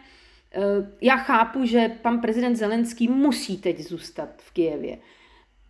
Eh, 0.51 0.59
já 1.01 1.17
chápu, 1.17 1.65
že 1.65 1.89
pan 2.01 2.19
prezident 2.21 2.55
Zelenský 2.55 3.07
musí 3.07 3.57
teď 3.57 3.79
zůstat 3.79 4.29
v 4.37 4.51
Kijevě. 4.51 4.97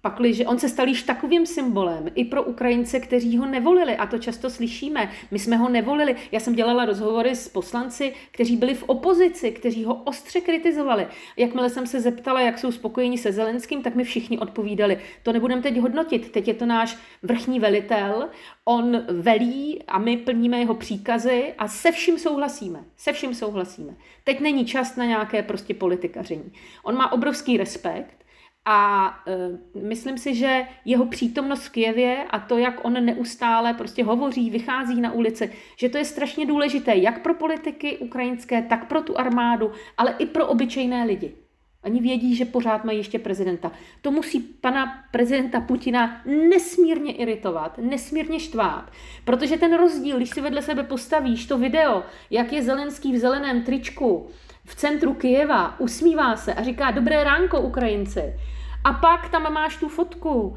Pakliže 0.01 0.45
on 0.45 0.59
se 0.59 0.69
stal 0.69 0.87
již 0.87 1.03
takovým 1.03 1.45
symbolem 1.45 2.07
i 2.15 2.25
pro 2.25 2.43
Ukrajince, 2.43 2.99
kteří 2.99 3.37
ho 3.37 3.45
nevolili, 3.45 3.97
a 3.97 4.05
to 4.05 4.17
často 4.17 4.49
slyšíme. 4.49 5.11
My 5.31 5.39
jsme 5.39 5.57
ho 5.57 5.69
nevolili. 5.69 6.15
Já 6.31 6.39
jsem 6.39 6.55
dělala 6.55 6.85
rozhovory 6.85 7.35
s 7.35 7.49
poslanci, 7.49 8.13
kteří 8.31 8.57
byli 8.57 8.75
v 8.75 8.83
opozici, 8.83 9.51
kteří 9.51 9.83
ho 9.83 9.95
ostře 9.95 10.41
kritizovali. 10.41 11.07
Jakmile 11.37 11.69
jsem 11.69 11.87
se 11.87 12.01
zeptala, 12.01 12.41
jak 12.41 12.57
jsou 12.59 12.71
spokojeni 12.71 13.17
se 13.17 13.31
Zelenským, 13.31 13.81
tak 13.81 13.95
mi 13.95 14.03
všichni 14.03 14.39
odpovídali. 14.39 14.99
To 15.23 15.33
nebudeme 15.33 15.61
teď 15.61 15.77
hodnotit. 15.77 16.31
Teď 16.31 16.47
je 16.47 16.53
to 16.53 16.65
náš 16.65 16.97
vrchní 17.23 17.59
velitel, 17.59 18.29
on 18.65 19.03
velí 19.07 19.83
a 19.87 19.99
my 19.99 20.17
plníme 20.17 20.59
jeho 20.59 20.75
příkazy 20.75 21.53
a 21.57 21.67
se 21.67 21.91
vším 21.91 22.19
souhlasíme. 22.19 22.83
Se 22.97 23.13
vším 23.13 23.33
souhlasíme. 23.33 23.95
Teď 24.23 24.39
není 24.39 24.65
čas 24.65 24.95
na 24.95 25.05
nějaké 25.05 25.43
prostě 25.43 25.73
politikaření. 25.73 26.51
On 26.83 26.95
má 26.95 27.11
obrovský 27.11 27.57
respekt 27.57 28.18
a 28.65 29.09
uh, 29.75 29.83
myslím 29.83 30.17
si, 30.17 30.35
že 30.35 30.61
jeho 30.85 31.05
přítomnost 31.05 31.65
v 31.65 31.71
Kijevě 31.71 32.23
a 32.29 32.39
to, 32.39 32.57
jak 32.57 32.85
on 32.85 33.05
neustále 33.05 33.73
prostě 33.73 34.03
hovoří, 34.03 34.49
vychází 34.49 35.01
na 35.01 35.11
ulici, 35.11 35.53
že 35.77 35.89
to 35.89 35.97
je 35.97 36.05
strašně 36.05 36.45
důležité 36.45 36.95
jak 36.95 37.21
pro 37.21 37.33
politiky 37.33 37.97
ukrajinské, 37.97 38.61
tak 38.61 38.87
pro 38.87 39.01
tu 39.01 39.19
armádu, 39.19 39.71
ale 39.97 40.15
i 40.19 40.25
pro 40.25 40.47
obyčejné 40.47 41.03
lidi. 41.03 41.33
Oni 41.83 42.01
vědí, 42.01 42.35
že 42.35 42.45
pořád 42.45 42.83
mají 42.83 42.97
ještě 42.97 43.19
prezidenta. 43.19 43.71
To 44.01 44.11
musí 44.11 44.39
pana 44.39 45.03
prezidenta 45.11 45.61
Putina 45.61 46.21
nesmírně 46.49 47.13
iritovat, 47.13 47.77
nesmírně 47.77 48.39
štvát, 48.39 48.91
protože 49.25 49.57
ten 49.57 49.77
rozdíl, 49.77 50.17
když 50.17 50.29
si 50.29 50.41
vedle 50.41 50.61
sebe 50.61 50.83
postavíš 50.83 51.45
to 51.45 51.57
video, 51.57 52.03
jak 52.29 52.53
je 52.53 52.63
Zelenský 52.63 53.13
v 53.13 53.17
zeleném 53.17 53.63
tričku 53.63 54.29
v 54.69 54.75
centru 54.75 55.13
Kijeva, 55.13 55.79
usmívá 55.79 56.35
se 56.35 56.53
a 56.53 56.63
říká 56.63 56.91
dobré 56.91 57.23
ránko 57.23 57.61
Ukrajinci, 57.61 58.33
a 58.83 58.93
pak 58.93 59.29
tam 59.29 59.53
máš 59.53 59.77
tu 59.77 59.89
fotku 59.89 60.31
uh, 60.31 60.55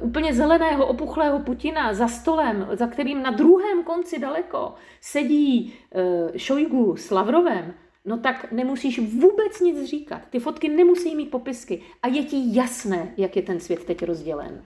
úplně 0.00 0.34
zeleného, 0.34 0.86
opuchlého 0.86 1.38
Putina 1.38 1.94
za 1.94 2.08
stolem, 2.08 2.66
za 2.72 2.86
kterým 2.86 3.22
na 3.22 3.30
druhém 3.30 3.84
konci 3.84 4.18
daleko 4.18 4.74
sedí 5.00 5.74
uh, 5.94 6.36
Šojgu 6.36 6.96
s 6.96 7.10
Lavrovem. 7.10 7.74
no 8.04 8.18
tak 8.18 8.52
nemusíš 8.52 8.98
vůbec 8.98 9.60
nic 9.60 9.88
říkat. 9.90 10.22
Ty 10.30 10.38
fotky 10.38 10.68
nemusí 10.68 11.16
mít 11.16 11.30
popisky 11.30 11.82
a 12.02 12.08
je 12.08 12.24
ti 12.24 12.36
jasné, 12.46 13.14
jak 13.16 13.36
je 13.36 13.42
ten 13.42 13.60
svět 13.60 13.84
teď 13.84 14.02
rozdělen. 14.02 14.62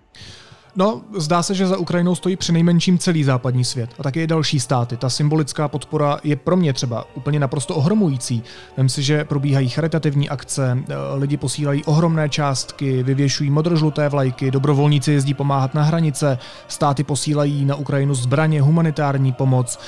No, 0.78 1.02
zdá 1.16 1.42
se, 1.42 1.54
že 1.54 1.66
za 1.66 1.76
Ukrajinou 1.76 2.14
stojí 2.14 2.36
přinejmenším 2.36 2.98
celý 2.98 3.24
západní 3.24 3.64
svět 3.64 3.90
a 3.98 4.02
také 4.02 4.22
i 4.22 4.26
další 4.26 4.60
státy. 4.60 4.96
Ta 4.96 5.10
symbolická 5.10 5.68
podpora 5.68 6.18
je 6.24 6.36
pro 6.36 6.56
mě 6.56 6.72
třeba 6.72 7.04
úplně 7.14 7.38
naprosto 7.40 7.74
ohromující. 7.74 8.42
Vem 8.76 8.88
si, 8.88 9.02
že 9.02 9.24
probíhají 9.24 9.68
charitativní 9.68 10.28
akce, 10.28 10.78
eh, 10.88 10.94
lidi 11.14 11.36
posílají 11.36 11.84
ohromné 11.84 12.28
částky, 12.28 13.02
vyvěšují 13.02 13.50
modrožluté 13.50 14.08
vlajky, 14.08 14.50
dobrovolníci 14.50 15.12
jezdí 15.12 15.34
pomáhat 15.34 15.74
na 15.74 15.82
hranice, 15.82 16.38
státy 16.68 17.04
posílají 17.04 17.64
na 17.64 17.74
Ukrajinu 17.74 18.14
zbraně, 18.14 18.62
humanitární 18.62 19.32
pomoc. 19.32 19.78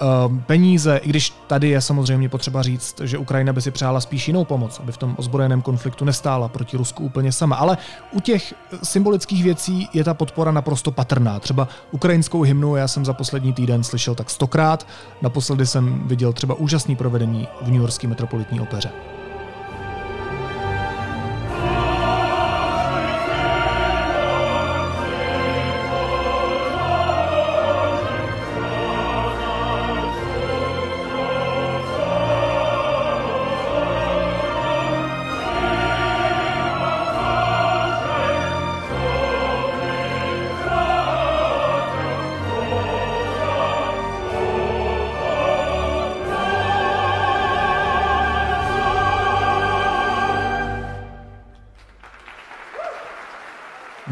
Ehm, 0.00 0.42
peníze, 0.46 0.96
i 0.96 1.08
když 1.08 1.30
tady 1.46 1.68
je 1.68 1.80
samozřejmě 1.80 2.28
potřeba 2.28 2.62
říct, 2.62 3.00
že 3.04 3.18
Ukrajina 3.18 3.52
by 3.52 3.62
si 3.62 3.70
přála 3.70 4.00
spíš 4.00 4.28
jinou 4.28 4.44
pomoc, 4.44 4.80
aby 4.80 4.92
v 4.92 4.96
tom 4.96 5.14
ozbrojeném 5.18 5.62
konfliktu 5.62 6.04
nestála 6.04 6.48
proti 6.48 6.76
Rusku 6.76 7.04
úplně 7.04 7.32
sama. 7.32 7.56
Ale 7.56 7.78
u 8.12 8.20
těch 8.20 8.54
symbolických 8.82 9.44
věcí 9.44 9.88
je 9.92 10.04
ta 10.04 10.14
podpora 10.14 10.52
naprosto 10.52 10.90
patrná. 10.90 11.40
Třeba 11.40 11.68
ukrajinskou 11.90 12.42
hymnu 12.42 12.76
já 12.76 12.88
jsem 12.88 13.04
za 13.04 13.12
poslední 13.12 13.52
týden 13.52 13.84
slyšel 13.84 14.14
tak 14.14 14.30
stokrát, 14.30 14.86
naposledy 15.22 15.66
jsem 15.66 16.08
viděl 16.08 16.32
třeba 16.32 16.54
úžasný 16.54 16.96
provedení 16.96 17.48
v 17.62 17.66
New 17.66 17.80
Yorkské 17.80 18.08
metropolitní 18.08 18.60
opeře. 18.60 19.17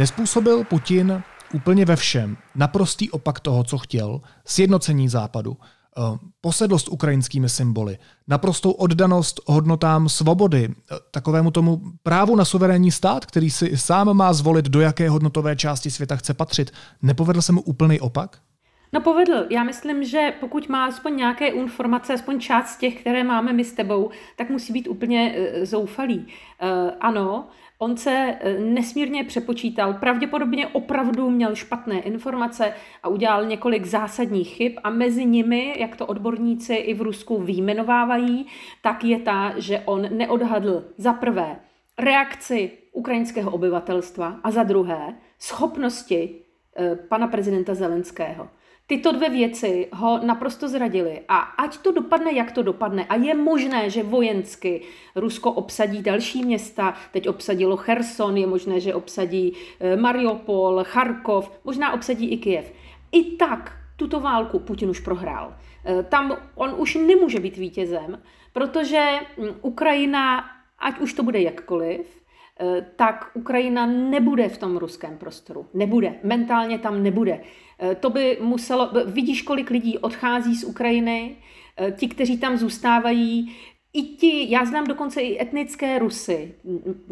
Nespůsobil 0.06 0.64
Putin 0.64 1.22
úplně 1.54 1.84
ve 1.84 1.96
všem 1.96 2.36
naprostý 2.54 3.10
opak 3.10 3.40
toho, 3.40 3.64
co 3.64 3.78
chtěl, 3.78 4.20
sjednocení 4.44 5.08
západu, 5.08 5.56
eh, 5.60 6.18
posedlost 6.40 6.88
ukrajinskými 6.88 7.48
symboly, 7.48 7.98
naprostou 8.28 8.70
oddanost 8.70 9.40
hodnotám 9.46 10.08
svobody, 10.08 10.68
eh, 10.68 10.96
takovému 11.10 11.50
tomu 11.50 11.82
právu 12.02 12.36
na 12.36 12.44
suverénní 12.44 12.92
stát, 12.92 13.26
který 13.26 13.50
si 13.50 13.76
sám 13.76 14.16
má 14.16 14.32
zvolit, 14.32 14.64
do 14.64 14.80
jaké 14.80 15.10
hodnotové 15.10 15.56
části 15.56 15.90
světa 15.90 16.16
chce 16.16 16.34
patřit. 16.34 16.70
Nepovedl 17.02 17.42
se 17.42 17.52
mu 17.52 17.60
úplný 17.60 18.00
opak? 18.00 18.38
No 18.92 19.00
povedl. 19.00 19.46
Já 19.50 19.64
myslím, 19.64 20.04
že 20.04 20.34
pokud 20.40 20.68
má 20.68 20.84
aspoň 20.84 21.16
nějaké 21.16 21.46
informace, 21.46 22.14
aspoň 22.14 22.40
část 22.40 22.76
těch, 22.76 23.00
které 23.00 23.24
máme 23.24 23.52
my 23.52 23.64
s 23.64 23.72
tebou, 23.72 24.10
tak 24.36 24.50
musí 24.50 24.72
být 24.72 24.88
úplně 24.88 25.34
uh, 25.38 25.64
zoufalý. 25.64 26.18
Uh, 26.18 26.90
ano, 27.00 27.48
On 27.78 27.96
se 27.96 28.36
eh, 28.40 28.60
nesmírně 28.60 29.24
přepočítal, 29.24 29.94
pravděpodobně 29.94 30.66
opravdu 30.66 31.30
měl 31.30 31.54
špatné 31.54 32.00
informace 32.00 32.72
a 33.02 33.08
udělal 33.08 33.46
několik 33.46 33.86
zásadních 33.86 34.48
chyb 34.48 34.72
a 34.84 34.90
mezi 34.90 35.24
nimi, 35.24 35.74
jak 35.78 35.96
to 35.96 36.06
odborníci 36.06 36.74
i 36.74 36.94
v 36.94 37.02
Rusku 37.02 37.42
výjmenovávají, 37.42 38.46
tak 38.82 39.04
je 39.04 39.18
ta, 39.18 39.52
že 39.56 39.82
on 39.84 40.08
neodhadl 40.10 40.84
za 40.96 41.12
prvé 41.12 41.60
reakci 41.98 42.70
ukrajinského 42.92 43.50
obyvatelstva 43.50 44.40
a 44.42 44.50
za 44.50 44.62
druhé 44.62 45.14
schopnosti 45.38 46.40
eh, 46.76 46.96
pana 46.96 47.26
prezidenta 47.26 47.74
Zelenského. 47.74 48.48
Tyto 48.88 49.12
dvě 49.12 49.30
věci 49.30 49.88
ho 49.92 50.20
naprosto 50.26 50.68
zradily 50.68 51.20
a 51.28 51.38
ať 51.38 51.78
to 51.78 51.92
dopadne, 51.92 52.32
jak 52.32 52.52
to 52.52 52.62
dopadne 52.62 53.04
a 53.04 53.14
je 53.16 53.34
možné, 53.34 53.90
že 53.90 54.02
vojensky 54.02 54.82
Rusko 55.16 55.52
obsadí 55.52 56.02
další 56.02 56.44
města, 56.44 56.94
teď 57.12 57.28
obsadilo 57.28 57.76
Cherson, 57.76 58.36
je 58.36 58.46
možné, 58.46 58.80
že 58.80 58.94
obsadí 58.94 59.52
eh, 59.80 59.96
Mariupol, 59.96 60.84
Charkov, 60.84 61.50
možná 61.64 61.92
obsadí 61.92 62.30
i 62.30 62.36
Kiev. 62.36 62.72
I 63.12 63.36
tak 63.36 63.72
tuto 63.96 64.20
válku 64.20 64.58
Putin 64.58 64.90
už 64.90 65.00
prohrál. 65.00 65.56
Eh, 65.84 66.02
tam 66.02 66.36
on 66.54 66.74
už 66.76 66.94
nemůže 66.94 67.40
být 67.40 67.56
vítězem, 67.56 68.22
protože 68.52 69.20
hm, 69.38 69.54
Ukrajina, 69.62 70.44
ať 70.78 71.00
už 71.00 71.12
to 71.12 71.22
bude 71.22 71.40
jakkoliv, 71.40 72.25
tak 72.96 73.30
Ukrajina 73.34 73.86
nebude 73.86 74.48
v 74.48 74.58
tom 74.58 74.76
ruském 74.76 75.18
prostoru. 75.18 75.66
Nebude. 75.74 76.14
Mentálně 76.22 76.78
tam 76.78 77.02
nebude. 77.02 77.40
Eh, 77.78 77.94
to 77.94 78.10
by 78.10 78.38
muselo, 78.40 78.90
vidíš, 79.06 79.42
kolik 79.42 79.70
lidí 79.70 79.98
odchází 79.98 80.56
z 80.56 80.64
Ukrajiny, 80.64 81.36
eh, 81.76 81.92
ti, 81.92 82.08
kteří 82.08 82.38
tam 82.38 82.56
zůstávají, 82.56 83.56
i 83.96 84.02
ti, 84.02 84.50
já 84.50 84.64
znám 84.64 84.84
dokonce 84.84 85.20
i 85.20 85.42
etnické 85.42 85.98
Rusy, 85.98 86.54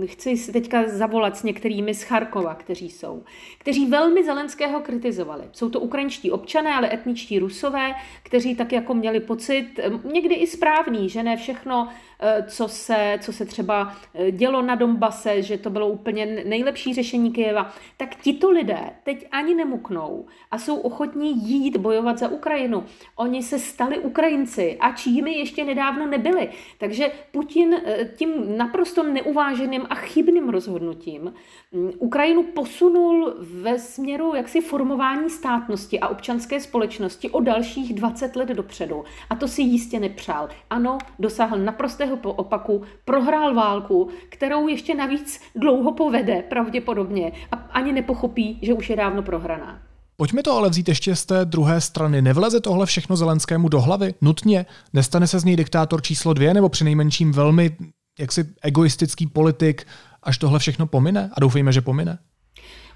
chci 0.07 0.37
si 0.37 0.53
teďka 0.53 0.88
zavolat 0.88 1.37
s 1.37 1.42
některými 1.42 1.94
z 1.94 2.03
Charkova, 2.03 2.55
kteří 2.55 2.90
jsou, 2.90 3.23
kteří 3.59 3.87
velmi 3.87 4.25
Zelenského 4.25 4.81
kritizovali. 4.81 5.44
Jsou 5.53 5.68
to 5.68 5.81
ukrajinští 5.81 6.31
občané, 6.31 6.75
ale 6.75 6.94
etničtí 6.94 7.38
Rusové, 7.38 7.94
kteří 8.23 8.57
tak 8.57 8.73
jako 8.73 8.94
měli 8.94 9.20
pocit, 9.20 9.81
někdy 10.12 10.35
i 10.35 10.47
správný, 10.47 11.09
že 11.09 11.23
ne 11.23 11.37
všechno 11.37 11.88
Eh, 12.27 12.44
co 12.49 12.68
se, 12.68 13.18
co 13.20 13.33
se 13.33 13.44
třeba 13.44 13.97
eh, 14.14 14.31
dělo 14.31 14.62
na 14.62 14.75
Dombase, 14.75 15.42
že 15.42 15.59
to 15.59 15.70
bylo 15.70 15.88
úplně 15.88 16.27
nejlepší 16.27 16.94
řešení 16.94 17.33
Kyjeva, 17.33 17.73
tak 17.97 18.14
tito 18.14 18.51
lidé 18.51 18.81
teď 19.03 19.27
ani 19.31 19.55
nemuknou 19.55 20.27
a 20.51 20.59
jsou 20.59 20.77
ochotní 20.77 21.49
jít 21.49 21.77
bojovat 21.77 22.18
za 22.18 22.29
Ukrajinu. 22.29 22.85
Oni 23.16 23.42
se 23.42 23.59
stali 23.59 23.99
Ukrajinci, 23.99 24.77
a 24.81 24.92
čími 24.92 25.38
ještě 25.38 25.64
nedávno 25.64 26.07
nebyli. 26.07 26.49
Takže 26.79 27.11
Putin 27.33 27.75
eh, 27.75 28.11
tím 28.17 28.59
naprosto 28.59 29.03
neuváženým 29.03 29.87
a 29.91 29.95
chybným 29.95 30.49
rozhodnutím 30.49 31.33
mm, 31.73 31.93
Ukrajinu 31.99 32.43
posunul 32.43 33.35
ve 33.39 33.79
směru 33.79 34.35
jaksi 34.35 34.61
formování 34.61 35.31
státnosti 35.31 36.01
a 36.01 36.09
občanské 36.09 36.61
společnosti 36.61 37.31
o 37.31 37.41
dalších 37.41 37.95
20 37.95 38.37
let 38.37 38.49
dopředu. 38.49 39.05
A 39.31 39.35
to 39.35 39.49
si 39.49 39.63
jistě 39.63 40.01
nepřál. 40.01 40.49
Ano, 40.71 40.99
dosáhl 41.19 41.59
naprostého 41.59 42.17
opaku 42.17 42.83
prohrál 43.05 43.55
válku, 43.55 44.09
kterou 44.29 44.69
ještě 44.69 44.95
navíc 44.95 45.41
dlouho 45.55 45.93
povede 45.93 46.43
pravděpodobně 46.49 47.33
a 47.53 47.57
ani 47.57 47.93
nepochopí, 47.93 48.59
že 48.63 48.75
už 48.75 48.91
je 48.91 48.97
dávno 48.97 49.23
prohraná. 49.23 49.94
Pojďme 50.16 50.42
to 50.42 50.53
ale 50.57 50.70
vzít 50.70 50.88
ještě 50.88 51.16
z 51.16 51.27
té 51.27 51.44
druhé 51.44 51.81
strany. 51.81 52.22
Nevleze 52.22 52.61
tohle 52.61 52.87
všechno 52.87 53.16
Zelenskému 53.16 53.68
do 53.68 53.81
hlavy? 53.81 54.14
Nutně? 54.20 54.66
Nestane 54.92 55.27
se 55.27 55.38
z 55.38 55.44
něj 55.44 55.57
diktátor 55.57 56.03
číslo 56.03 56.33
dvě 56.33 56.55
nebo 56.55 56.68
přinejmenším 56.68 57.33
velmi 57.33 57.77
jaksi 58.18 58.44
egoistický 58.62 59.27
politik, 59.27 59.87
až 60.22 60.38
tohle 60.38 60.59
všechno 60.59 60.87
pomine? 60.87 61.31
A 61.35 61.40
doufejme, 61.40 61.72
že 61.72 61.81
pomine. 61.81 62.18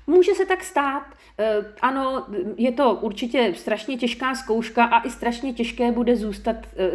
Může 0.06 0.34
se 0.34 0.46
tak 0.46 0.64
stát. 0.64 1.02
Eh, 1.38 1.64
ano, 1.80 2.26
je 2.56 2.72
to 2.72 2.94
určitě 2.94 3.52
strašně 3.56 3.96
těžká 3.96 4.34
zkouška 4.34 4.84
a 4.84 5.06
i 5.06 5.10
strašně 5.10 5.52
těžké 5.52 5.92
bude 5.92 6.16
zůstat 6.16 6.56
eh, 6.76 6.90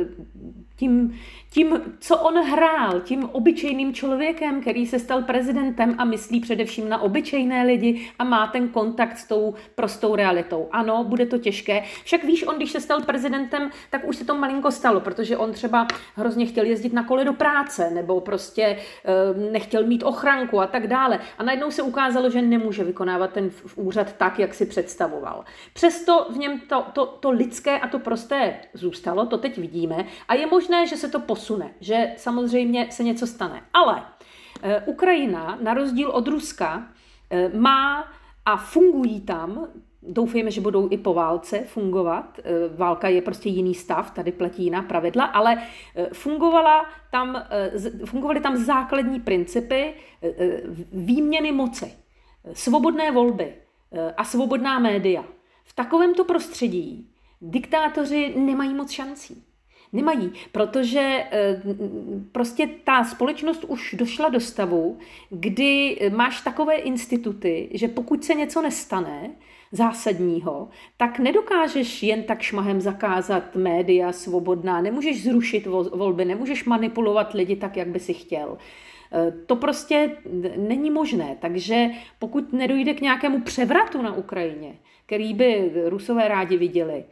tím, 0.84 1.19
tím, 1.50 1.82
co 2.00 2.17
on 2.17 2.43
hrál, 2.43 3.02
tím 3.02 3.30
obyčejným 3.32 3.93
člověkem, 3.93 4.62
který 4.62 4.86
se 4.86 5.00
stal 5.00 5.22
prezidentem 5.22 5.96
a 5.98 6.06
myslí 6.06 6.39
především 6.39 6.89
na 6.89 7.02
obyčejné 7.02 7.63
lidi 7.63 8.12
a 8.19 8.24
má 8.24 8.48
ten 8.48 8.69
kontakt 8.69 9.17
s 9.17 9.28
tou 9.28 9.54
prostou 9.76 10.15
realitou. 10.15 10.67
Ano, 10.72 11.04
bude 11.04 11.26
to 11.26 11.38
těžké. 11.38 11.84
Však 12.04 12.24
víš, 12.24 12.48
on 12.48 12.56
když 12.56 12.72
se 12.72 12.82
stal 12.82 13.02
prezidentem, 13.02 13.69
tak 13.89 14.08
už 14.08 14.15
se 14.15 14.26
to 14.26 14.36
malinko 14.36 14.72
stalo, 14.72 15.00
protože 15.00 15.38
on 15.38 15.52
třeba 15.52 15.88
hrozně 16.15 16.46
chtěl 16.46 16.65
jezdit 16.65 16.93
na 16.93 17.04
kole 17.04 17.26
do 17.26 17.34
práce, 17.34 17.89
nebo 17.89 18.22
prostě 18.22 18.63
e, 18.63 18.78
nechtěl 19.52 19.86
mít 19.86 20.04
ochranku 20.04 20.62
a 20.62 20.67
tak 20.67 20.88
dále. 20.88 21.19
A 21.38 21.43
najednou 21.43 21.72
se 21.72 21.82
ukázalo, 21.82 22.30
že 22.30 22.41
nemůže 22.41 22.84
vykonávat 22.84 23.34
ten 23.34 23.52
úřad 23.76 24.13
tak, 24.13 24.39
jak 24.39 24.54
si 24.54 24.65
představoval. 24.65 25.43
Přesto 25.74 26.28
v 26.30 26.38
něm 26.38 26.60
to, 26.60 26.86
to, 26.93 27.06
to 27.06 27.32
lidské 27.32 27.80
a 27.80 27.88
to 27.88 28.00
prosté 28.00 28.56
zůstalo, 28.74 29.26
to 29.26 29.38
teď 29.38 29.58
vidíme. 29.58 30.06
A 30.28 30.34
je 30.34 30.48
možné, 30.48 30.72
že 30.88 30.97
se 30.97 31.09
to 31.09 31.19
posune 31.19 31.43
posune, 31.43 31.73
že 31.79 32.13
samozřejmě 32.17 32.88
se 32.91 33.03
něco 33.03 33.27
stane. 33.27 33.62
Ale 33.73 34.03
eh, 34.62 34.83
Ukrajina, 34.86 35.57
na 35.62 35.73
rozdíl 35.73 36.09
od 36.09 36.27
Ruska, 36.27 36.88
eh, 37.29 37.49
má 37.53 38.07
a 38.45 38.57
fungují 38.57 39.21
tam, 39.21 39.67
doufejme, 40.01 40.51
že 40.51 40.62
budou 40.62 40.88
i 40.91 40.97
po 40.97 41.13
válce 41.13 41.59
fungovat, 41.59 42.39
eh, 42.39 42.43
válka 42.77 43.07
je 43.07 43.21
prostě 43.21 43.49
jiný 43.49 43.75
stav, 43.75 44.12
tady 44.12 44.31
platí 44.31 44.63
jiná 44.63 44.81
pravidla, 44.81 45.25
ale 45.25 45.63
fungovala 46.13 46.86
tam, 47.12 47.43
fungovaly 48.05 48.39
tam 48.39 48.57
základní 48.57 49.19
principy 49.19 49.93
výměny 50.91 51.51
moci, 51.51 51.93
svobodné 52.53 53.12
volby 53.12 53.53
a 54.17 54.23
svobodná 54.23 54.79
média. 54.79 55.23
V 55.63 55.73
takovémto 55.73 56.23
prostředí 56.23 57.09
diktátoři 57.41 58.33
nemají 58.38 58.73
moc 58.73 58.91
šancí. 58.91 59.53
Nemají, 59.93 60.32
protože 60.51 61.23
eh, 61.32 61.62
prostě 62.32 62.69
ta 62.84 63.03
společnost 63.03 63.63
už 63.67 63.95
došla 63.97 64.29
do 64.29 64.39
stavu, 64.39 64.97
kdy 65.29 65.99
máš 66.15 66.41
takové 66.41 66.75
instituty, 66.75 67.69
že 67.73 67.88
pokud 67.88 68.23
se 68.23 68.34
něco 68.34 68.62
nestane, 68.62 69.32
zásadního, 69.73 70.69
tak 70.97 71.19
nedokážeš 71.19 72.03
jen 72.03 72.23
tak 72.23 72.41
šmahem 72.41 72.82
zakázat 72.82 73.56
média 73.56 74.12
svobodná, 74.12 74.82
nemůžeš 74.82 75.23
zrušit 75.23 75.65
volby, 75.67 76.25
nemůžeš 76.25 76.65
manipulovat 76.65 77.34
lidi 77.34 77.56
tak, 77.56 77.77
jak 77.77 77.88
by 77.88 77.99
si 77.99 78.13
chtěl. 78.13 78.58
Eh, 79.12 79.32
to 79.45 79.56
prostě 79.56 80.12
není 80.58 80.91
možné, 80.91 81.38
takže 81.41 81.88
pokud 82.19 82.53
nedojde 82.53 82.93
k 82.93 83.01
nějakému 83.01 83.41
převratu 83.41 84.01
na 84.01 84.13
Ukrajině, 84.13 84.75
který 85.06 85.34
by 85.34 85.71
Rusové 85.86 86.27
rádi 86.27 86.58
viděli, 86.58 87.03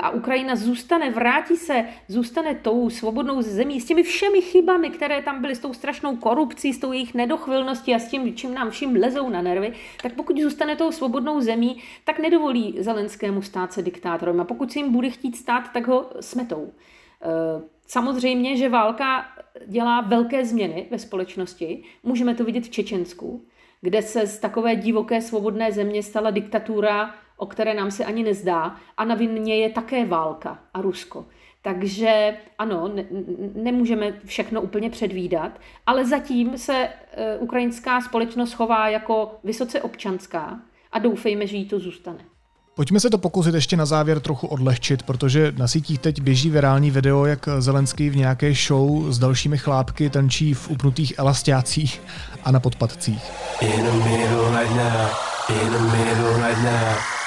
a 0.00 0.10
Ukrajina 0.10 0.56
zůstane, 0.56 1.10
vrátí 1.10 1.56
se, 1.56 1.84
zůstane 2.08 2.54
tou 2.54 2.90
svobodnou 2.90 3.42
zemí 3.42 3.80
s 3.80 3.84
těmi 3.84 4.02
všemi 4.02 4.42
chybami, 4.42 4.90
které 4.90 5.22
tam 5.22 5.40
byly, 5.40 5.54
s 5.54 5.58
tou 5.58 5.72
strašnou 5.72 6.16
korupcí, 6.16 6.72
s 6.72 6.78
tou 6.78 6.92
jejich 6.92 7.14
nedochvilností 7.14 7.94
a 7.94 7.98
s 7.98 8.08
tím, 8.08 8.34
čím 8.34 8.54
nám 8.54 8.70
vším 8.70 8.96
lezou 8.96 9.28
na 9.28 9.42
nervy, 9.42 9.72
tak 10.02 10.14
pokud 10.14 10.40
zůstane 10.40 10.76
tou 10.76 10.92
svobodnou 10.92 11.40
zemí, 11.40 11.82
tak 12.04 12.18
nedovolí 12.18 12.76
Zelenskému 12.78 13.42
stát 13.42 13.72
se 13.72 13.82
diktátorem. 13.82 14.40
A 14.40 14.44
pokud 14.44 14.72
si 14.72 14.78
jim 14.78 14.92
bude 14.92 15.10
chtít 15.10 15.36
stát, 15.36 15.72
tak 15.72 15.86
ho 15.86 16.10
smetou. 16.20 16.72
Eh, 17.22 17.62
samozřejmě, 17.86 18.56
že 18.56 18.68
válka 18.68 19.24
dělá 19.66 20.00
velké 20.00 20.44
změny 20.44 20.86
ve 20.90 20.98
společnosti. 20.98 21.82
Můžeme 22.02 22.34
to 22.34 22.44
vidět 22.44 22.64
v 22.64 22.70
Čečensku, 22.70 23.44
kde 23.80 24.02
se 24.02 24.26
z 24.26 24.38
takové 24.38 24.76
divoké 24.76 25.20
svobodné 25.20 25.72
země 25.72 26.02
stala 26.02 26.30
diktatura 26.30 27.14
o 27.38 27.46
které 27.46 27.74
nám 27.74 27.90
se 27.90 28.04
ani 28.04 28.22
nezdá, 28.22 28.76
a 28.96 29.04
na 29.04 29.14
vině 29.14 29.56
je 29.56 29.70
také 29.70 30.06
válka 30.06 30.58
a 30.74 30.82
Rusko. 30.82 31.26
Takže 31.62 32.36
ano, 32.58 32.88
ne, 32.94 33.04
nemůžeme 33.54 34.12
všechno 34.24 34.62
úplně 34.62 34.90
předvídat, 34.90 35.52
ale 35.86 36.06
zatím 36.06 36.58
se 36.58 36.88
e, 37.12 37.38
ukrajinská 37.38 38.00
společnost 38.00 38.52
chová 38.52 38.88
jako 38.88 39.34
vysoce 39.44 39.82
občanská 39.82 40.60
a 40.92 40.98
doufejme, 40.98 41.46
že 41.46 41.56
jí 41.56 41.68
to 41.68 41.78
zůstane. 41.78 42.18
Pojďme 42.74 43.00
se 43.00 43.10
to 43.10 43.18
pokusit 43.18 43.54
ještě 43.54 43.76
na 43.76 43.86
závěr 43.86 44.20
trochu 44.20 44.46
odlehčit, 44.46 45.02
protože 45.02 45.52
na 45.56 45.68
sítích 45.68 45.98
teď 45.98 46.20
běží 46.20 46.50
virální 46.50 46.90
video, 46.90 47.24
jak 47.24 47.48
Zelenský 47.58 48.10
v 48.10 48.16
nějaké 48.16 48.54
show 48.54 49.10
s 49.10 49.18
dalšími 49.18 49.58
chlápky 49.58 50.10
tančí 50.10 50.54
v 50.54 50.70
upnutých 50.70 51.18
elastiácích 51.18 52.00
a 52.44 52.50
na 52.50 52.60
podpadcích. 52.60 53.32
In 53.60 53.84
the 53.84 53.92
middle 53.92 54.60
right 54.60 54.76
now, 54.76 55.08
in 55.62 55.72
the 55.72 55.96
middle 55.96 56.48
right 56.48 56.62
now. 56.62 57.17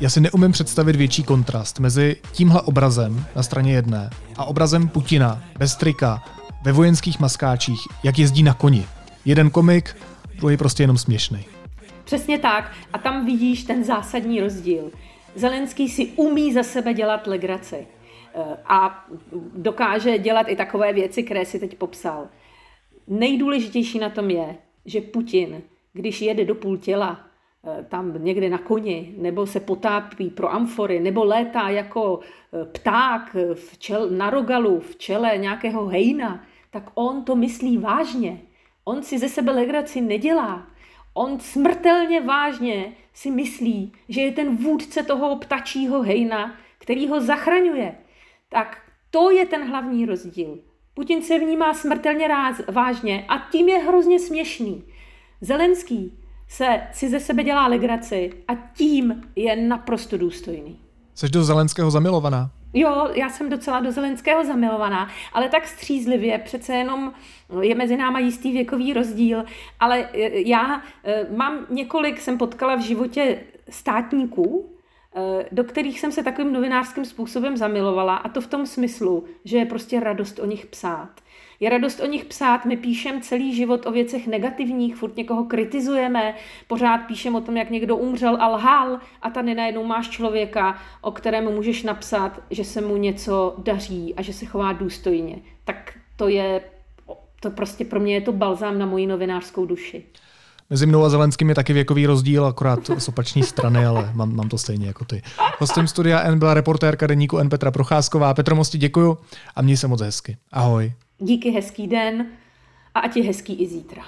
Já 0.00 0.10
si 0.10 0.20
neumím 0.20 0.52
představit 0.52 0.96
větší 0.96 1.22
kontrast 1.22 1.80
mezi 1.80 2.16
tímhle 2.32 2.62
obrazem 2.62 3.24
na 3.36 3.42
straně 3.42 3.72
jedné 3.72 4.10
a 4.36 4.44
obrazem 4.44 4.88
Putina 4.88 5.42
bez 5.58 5.76
trika, 5.76 6.22
ve 6.62 6.72
vojenských 6.72 7.20
maskáčích, 7.20 7.80
jak 8.04 8.18
jezdí 8.18 8.42
na 8.42 8.54
koni. 8.54 8.86
Jeden 9.24 9.50
komik, 9.50 9.96
druhý 10.34 10.56
prostě 10.56 10.82
jenom 10.82 10.98
směšný. 10.98 11.44
Přesně 12.04 12.38
tak. 12.38 12.72
A 12.92 12.98
tam 12.98 13.26
vidíš 13.26 13.62
ten 13.62 13.84
zásadní 13.84 14.40
rozdíl. 14.40 14.90
Zelenský 15.34 15.88
si 15.88 16.06
umí 16.06 16.52
za 16.52 16.62
sebe 16.62 16.94
dělat 16.94 17.26
legraci. 17.26 17.86
Eh, 18.34 18.56
a 18.66 19.06
dokáže 19.56 20.18
dělat 20.18 20.46
i 20.48 20.56
takové 20.56 20.92
věci, 20.92 21.22
které 21.22 21.46
si 21.46 21.58
teď 21.58 21.76
popsal. 21.78 22.26
Nejdůležitější 23.08 23.98
na 23.98 24.08
tom 24.08 24.30
je, 24.30 24.56
že 24.84 25.00
Putin, 25.00 25.62
když 25.92 26.20
jede 26.20 26.44
do 26.44 26.54
půl 26.54 26.76
těla, 26.76 27.26
eh, 27.64 27.84
tam 27.88 28.24
někde 28.24 28.50
na 28.50 28.58
koni, 28.58 29.14
nebo 29.16 29.46
se 29.46 29.60
potápí 29.60 30.30
pro 30.30 30.52
amfory, 30.52 31.00
nebo 31.00 31.24
létá 31.24 31.68
jako 31.68 32.20
eh, 32.20 32.64
pták 32.64 33.36
v 33.54 33.78
čel, 33.78 34.10
na 34.10 34.30
rogalu 34.30 34.80
v 34.80 34.96
čele 34.96 35.38
nějakého 35.38 35.86
hejna, 35.86 36.44
tak 36.70 36.90
on 36.94 37.24
to 37.24 37.36
myslí 37.36 37.78
vážně. 37.78 38.40
On 38.84 39.02
si 39.02 39.18
ze 39.18 39.28
sebe 39.28 39.52
legraci 39.52 40.00
nedělá. 40.00 40.66
On 41.14 41.40
smrtelně 41.40 42.20
vážně 42.20 42.92
si 43.12 43.30
myslí, 43.30 43.92
že 44.08 44.20
je 44.20 44.32
ten 44.32 44.56
vůdce 44.56 45.02
toho 45.02 45.36
ptačího 45.36 46.02
hejna, 46.02 46.54
který 46.78 47.08
ho 47.08 47.20
zachraňuje. 47.20 47.94
Tak 48.48 48.82
to 49.10 49.30
je 49.30 49.46
ten 49.46 49.68
hlavní 49.68 50.06
rozdíl. 50.06 50.58
Putin 50.94 51.22
se 51.22 51.38
vnímá 51.38 51.74
smrtelně 51.74 52.28
ráz, 52.28 52.60
vážně 52.68 53.24
a 53.28 53.38
tím 53.38 53.68
je 53.68 53.78
hrozně 53.78 54.20
směšný. 54.20 54.84
Zelenský 55.40 56.18
se 56.48 56.80
si 56.92 57.08
ze 57.08 57.20
sebe 57.20 57.44
dělá 57.44 57.66
legraci 57.66 58.32
a 58.48 58.54
tím 58.54 59.22
je 59.36 59.56
naprosto 59.56 60.18
důstojný. 60.18 60.78
Jsi 61.14 61.28
do 61.28 61.44
Zelenského 61.44 61.90
zamilovaná? 61.90 62.50
Jo, 62.74 63.08
já 63.14 63.28
jsem 63.28 63.50
docela 63.50 63.80
do 63.80 63.92
Zelenského 63.92 64.44
zamilovaná, 64.44 65.08
ale 65.32 65.48
tak 65.48 65.68
střízlivě, 65.68 66.38
přece 66.38 66.74
jenom 66.74 67.12
je 67.60 67.74
mezi 67.74 67.96
náma 67.96 68.18
jistý 68.18 68.52
věkový 68.52 68.92
rozdíl, 68.92 69.44
ale 69.80 70.08
e, 70.12 70.48
já 70.48 70.82
e, 71.04 71.26
mám 71.36 71.66
několik, 71.70 72.20
jsem 72.20 72.38
potkala 72.38 72.74
v 72.74 72.80
životě 72.80 73.40
státníků, 73.68 74.70
do 75.52 75.64
kterých 75.64 76.00
jsem 76.00 76.12
se 76.12 76.22
takovým 76.22 76.52
novinářským 76.52 77.04
způsobem 77.04 77.56
zamilovala 77.56 78.16
a 78.16 78.28
to 78.28 78.40
v 78.40 78.46
tom 78.46 78.66
smyslu, 78.66 79.24
že 79.44 79.58
je 79.58 79.66
prostě 79.66 80.00
radost 80.00 80.38
o 80.38 80.46
nich 80.46 80.66
psát. 80.66 81.10
Je 81.60 81.70
radost 81.70 82.00
o 82.00 82.06
nich 82.06 82.24
psát, 82.24 82.64
my 82.64 82.76
píšem 82.76 83.20
celý 83.20 83.54
život 83.54 83.86
o 83.86 83.92
věcech 83.92 84.26
negativních, 84.26 84.96
furt 84.96 85.16
někoho 85.16 85.44
kritizujeme, 85.44 86.34
pořád 86.66 86.98
píšem 86.98 87.34
o 87.34 87.40
tom, 87.40 87.56
jak 87.56 87.70
někdo 87.70 87.96
umřel 87.96 88.36
a 88.40 88.48
lhal 88.48 89.00
a 89.22 89.30
tady 89.30 89.54
najednou 89.54 89.84
máš 89.84 90.08
člověka, 90.08 90.78
o 91.00 91.10
kterém 91.10 91.54
můžeš 91.54 91.82
napsat, 91.82 92.42
že 92.50 92.64
se 92.64 92.80
mu 92.80 92.96
něco 92.96 93.54
daří 93.58 94.14
a 94.16 94.22
že 94.22 94.32
se 94.32 94.46
chová 94.46 94.72
důstojně. 94.72 95.38
Tak 95.64 95.98
to 96.16 96.28
je, 96.28 96.60
to 97.40 97.50
prostě 97.50 97.84
pro 97.84 98.00
mě 98.00 98.14
je 98.14 98.20
to 98.20 98.32
balzám 98.32 98.78
na 98.78 98.86
moji 98.86 99.06
novinářskou 99.06 99.66
duši. 99.66 100.04
Mezi 100.70 100.86
mnou 100.86 101.04
a 101.04 101.08
Zelenským 101.08 101.48
je 101.48 101.54
taky 101.54 101.72
věkový 101.72 102.06
rozdíl, 102.06 102.46
akorát 102.46 102.90
z 102.98 103.08
opační 103.08 103.42
strany, 103.42 103.86
ale 103.86 104.10
mám, 104.14 104.36
mám 104.36 104.48
to 104.48 104.58
stejně 104.58 104.86
jako 104.86 105.04
ty. 105.04 105.22
Hostem 105.58 105.88
studia 105.88 106.20
N 106.20 106.38
byla 106.38 106.54
reportérka 106.54 107.06
deníku 107.06 107.38
N 107.38 107.48
Petra 107.48 107.70
Procházková. 107.70 108.34
Petro 108.34 108.56
Mosti, 108.56 108.78
děkuju 108.78 109.18
a 109.56 109.62
měj 109.62 109.76
se 109.76 109.88
moc 109.88 110.00
hezky. 110.00 110.36
Ahoj. 110.52 110.92
Díky, 111.18 111.50
hezký 111.50 111.86
den 111.86 112.26
a 112.94 113.00
ať 113.00 113.16
je 113.16 113.24
hezký 113.24 113.62
i 113.62 113.68
zítra. 113.68 114.02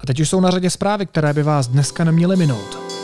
A 0.00 0.06
teď 0.06 0.20
už 0.20 0.28
jsou 0.28 0.40
na 0.40 0.50
řadě 0.50 0.70
zprávy, 0.70 1.06
které 1.06 1.32
by 1.32 1.42
vás 1.42 1.68
dneska 1.68 2.04
neměly 2.04 2.36
minout. 2.36 2.99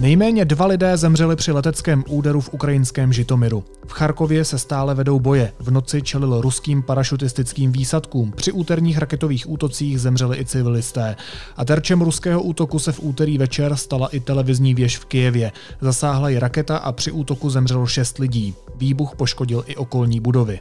Nejméně 0.00 0.44
dva 0.44 0.66
lidé 0.66 0.96
zemřeli 0.96 1.36
při 1.36 1.52
leteckém 1.52 2.04
úderu 2.08 2.40
v 2.40 2.48
ukrajinském 2.52 3.12
Žitomiru. 3.12 3.64
V 3.86 3.92
Charkově 3.92 4.44
se 4.44 4.58
stále 4.58 4.94
vedou 4.94 5.20
boje. 5.20 5.52
V 5.58 5.70
noci 5.70 6.02
čelil 6.02 6.40
ruským 6.40 6.82
parašutistickým 6.82 7.72
výsadkům. 7.72 8.32
Při 8.32 8.52
úterních 8.52 8.98
raketových 8.98 9.50
útocích 9.50 10.00
zemřeli 10.00 10.38
i 10.38 10.44
civilisté. 10.44 11.16
A 11.56 11.64
terčem 11.64 12.00
ruského 12.00 12.42
útoku 12.42 12.78
se 12.78 12.92
v 12.92 13.00
úterý 13.02 13.38
večer 13.38 13.76
stala 13.76 14.08
i 14.08 14.20
televizní 14.20 14.74
věž 14.74 14.98
v 14.98 15.04
Kijevě. 15.04 15.52
Zasáhla 15.80 16.28
ji 16.28 16.38
raketa 16.38 16.76
a 16.76 16.92
při 16.92 17.10
útoku 17.10 17.50
zemřelo 17.50 17.86
šest 17.86 18.18
lidí. 18.18 18.54
Výbuch 18.76 19.16
poškodil 19.16 19.64
i 19.66 19.76
okolní 19.76 20.20
budovy. 20.20 20.58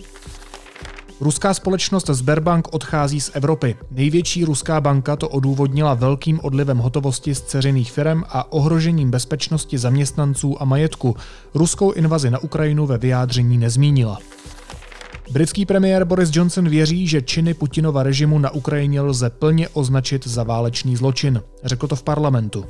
Ruská 1.21 1.53
společnost 1.53 2.10
Sberbank 2.10 2.73
odchází 2.73 3.21
z 3.21 3.32
Evropy. 3.34 3.75
Největší 3.91 4.45
ruská 4.45 4.82
banka 4.82 5.15
to 5.15 5.29
odůvodnila 5.29 5.93
velkým 5.93 6.39
odlivem 6.43 6.77
hotovosti 6.77 7.36
z 7.36 7.41
ceřiných 7.41 7.91
firm 7.91 8.23
a 8.29 8.51
ohrožením 8.51 9.12
bezpečnosti 9.12 9.77
zaměstnanců 9.77 10.62
a 10.62 10.65
majetku. 10.65 11.15
Ruskou 11.53 11.91
invazi 11.91 12.29
na 12.29 12.39
Ukrajinu 12.39 12.86
ve 12.86 12.97
vyjádření 12.97 13.58
nezmínila. 13.58 14.19
Britský 15.32 15.65
premiér 15.65 16.05
Boris 16.05 16.29
Johnson 16.34 16.69
věří, 16.69 17.08
že 17.08 17.21
činy 17.21 17.53
Putinova 17.53 18.03
režimu 18.03 18.39
na 18.39 18.49
Ukrajině 18.49 19.01
lze 19.01 19.29
plně 19.29 19.69
označit 19.69 20.27
za 20.27 20.43
válečný 20.43 20.95
zločin. 20.95 21.41
Řekl 21.63 21.88
to 21.88 21.95
v 21.95 22.03
parlamentu. 22.03 22.65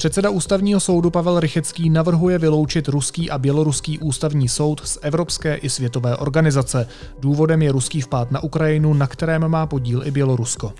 Předseda 0.00 0.30
ústavního 0.30 0.80
soudu 0.80 1.10
Pavel 1.10 1.40
Rychecký 1.40 1.90
navrhuje 1.90 2.38
vyloučit 2.38 2.88
ruský 2.88 3.30
a 3.30 3.38
běloruský 3.38 3.98
ústavní 3.98 4.48
soud 4.48 4.80
z 4.84 4.98
evropské 5.02 5.54
i 5.54 5.70
světové 5.70 6.16
organizace. 6.16 6.86
Důvodem 7.18 7.62
je 7.62 7.72
ruský 7.72 8.00
vpád 8.00 8.30
na 8.30 8.42
Ukrajinu, 8.42 8.94
na 8.94 9.06
kterém 9.06 9.48
má 9.48 9.66
podíl 9.66 10.06
i 10.06 10.10
Bělorusko. 10.10 10.72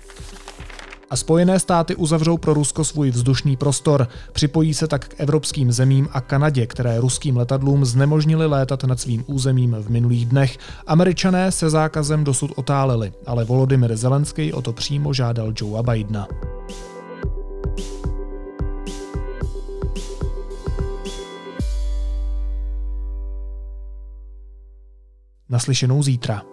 A 1.09 1.15
Spojené 1.15 1.59
státy 1.59 1.95
uzavřou 1.95 2.37
pro 2.37 2.53
Rusko 2.53 2.83
svůj 2.83 3.11
vzdušný 3.11 3.57
prostor. 3.57 4.07
Připojí 4.33 4.73
se 4.73 4.87
tak 4.87 5.07
k 5.07 5.15
evropským 5.17 5.71
zemím 5.71 6.09
a 6.11 6.21
Kanadě, 6.21 6.65
které 6.65 6.99
ruským 6.99 7.37
letadlům 7.37 7.85
znemožnili 7.85 8.45
létat 8.45 8.83
nad 8.83 8.99
svým 8.99 9.23
územím 9.27 9.75
v 9.79 9.89
minulých 9.89 10.25
dnech. 10.25 10.57
Američané 10.87 11.51
se 11.51 11.69
zákazem 11.69 12.23
dosud 12.23 12.51
otáleli, 12.55 13.13
ale 13.25 13.43
Volodymyr 13.43 13.95
Zelenský 13.95 14.53
o 14.53 14.61
to 14.61 14.73
přímo 14.73 15.13
žádal 15.13 15.53
Joea 15.61 15.83
Bidena. 15.83 16.27
Naslyšenou 25.51 26.03
zítra. 26.03 26.50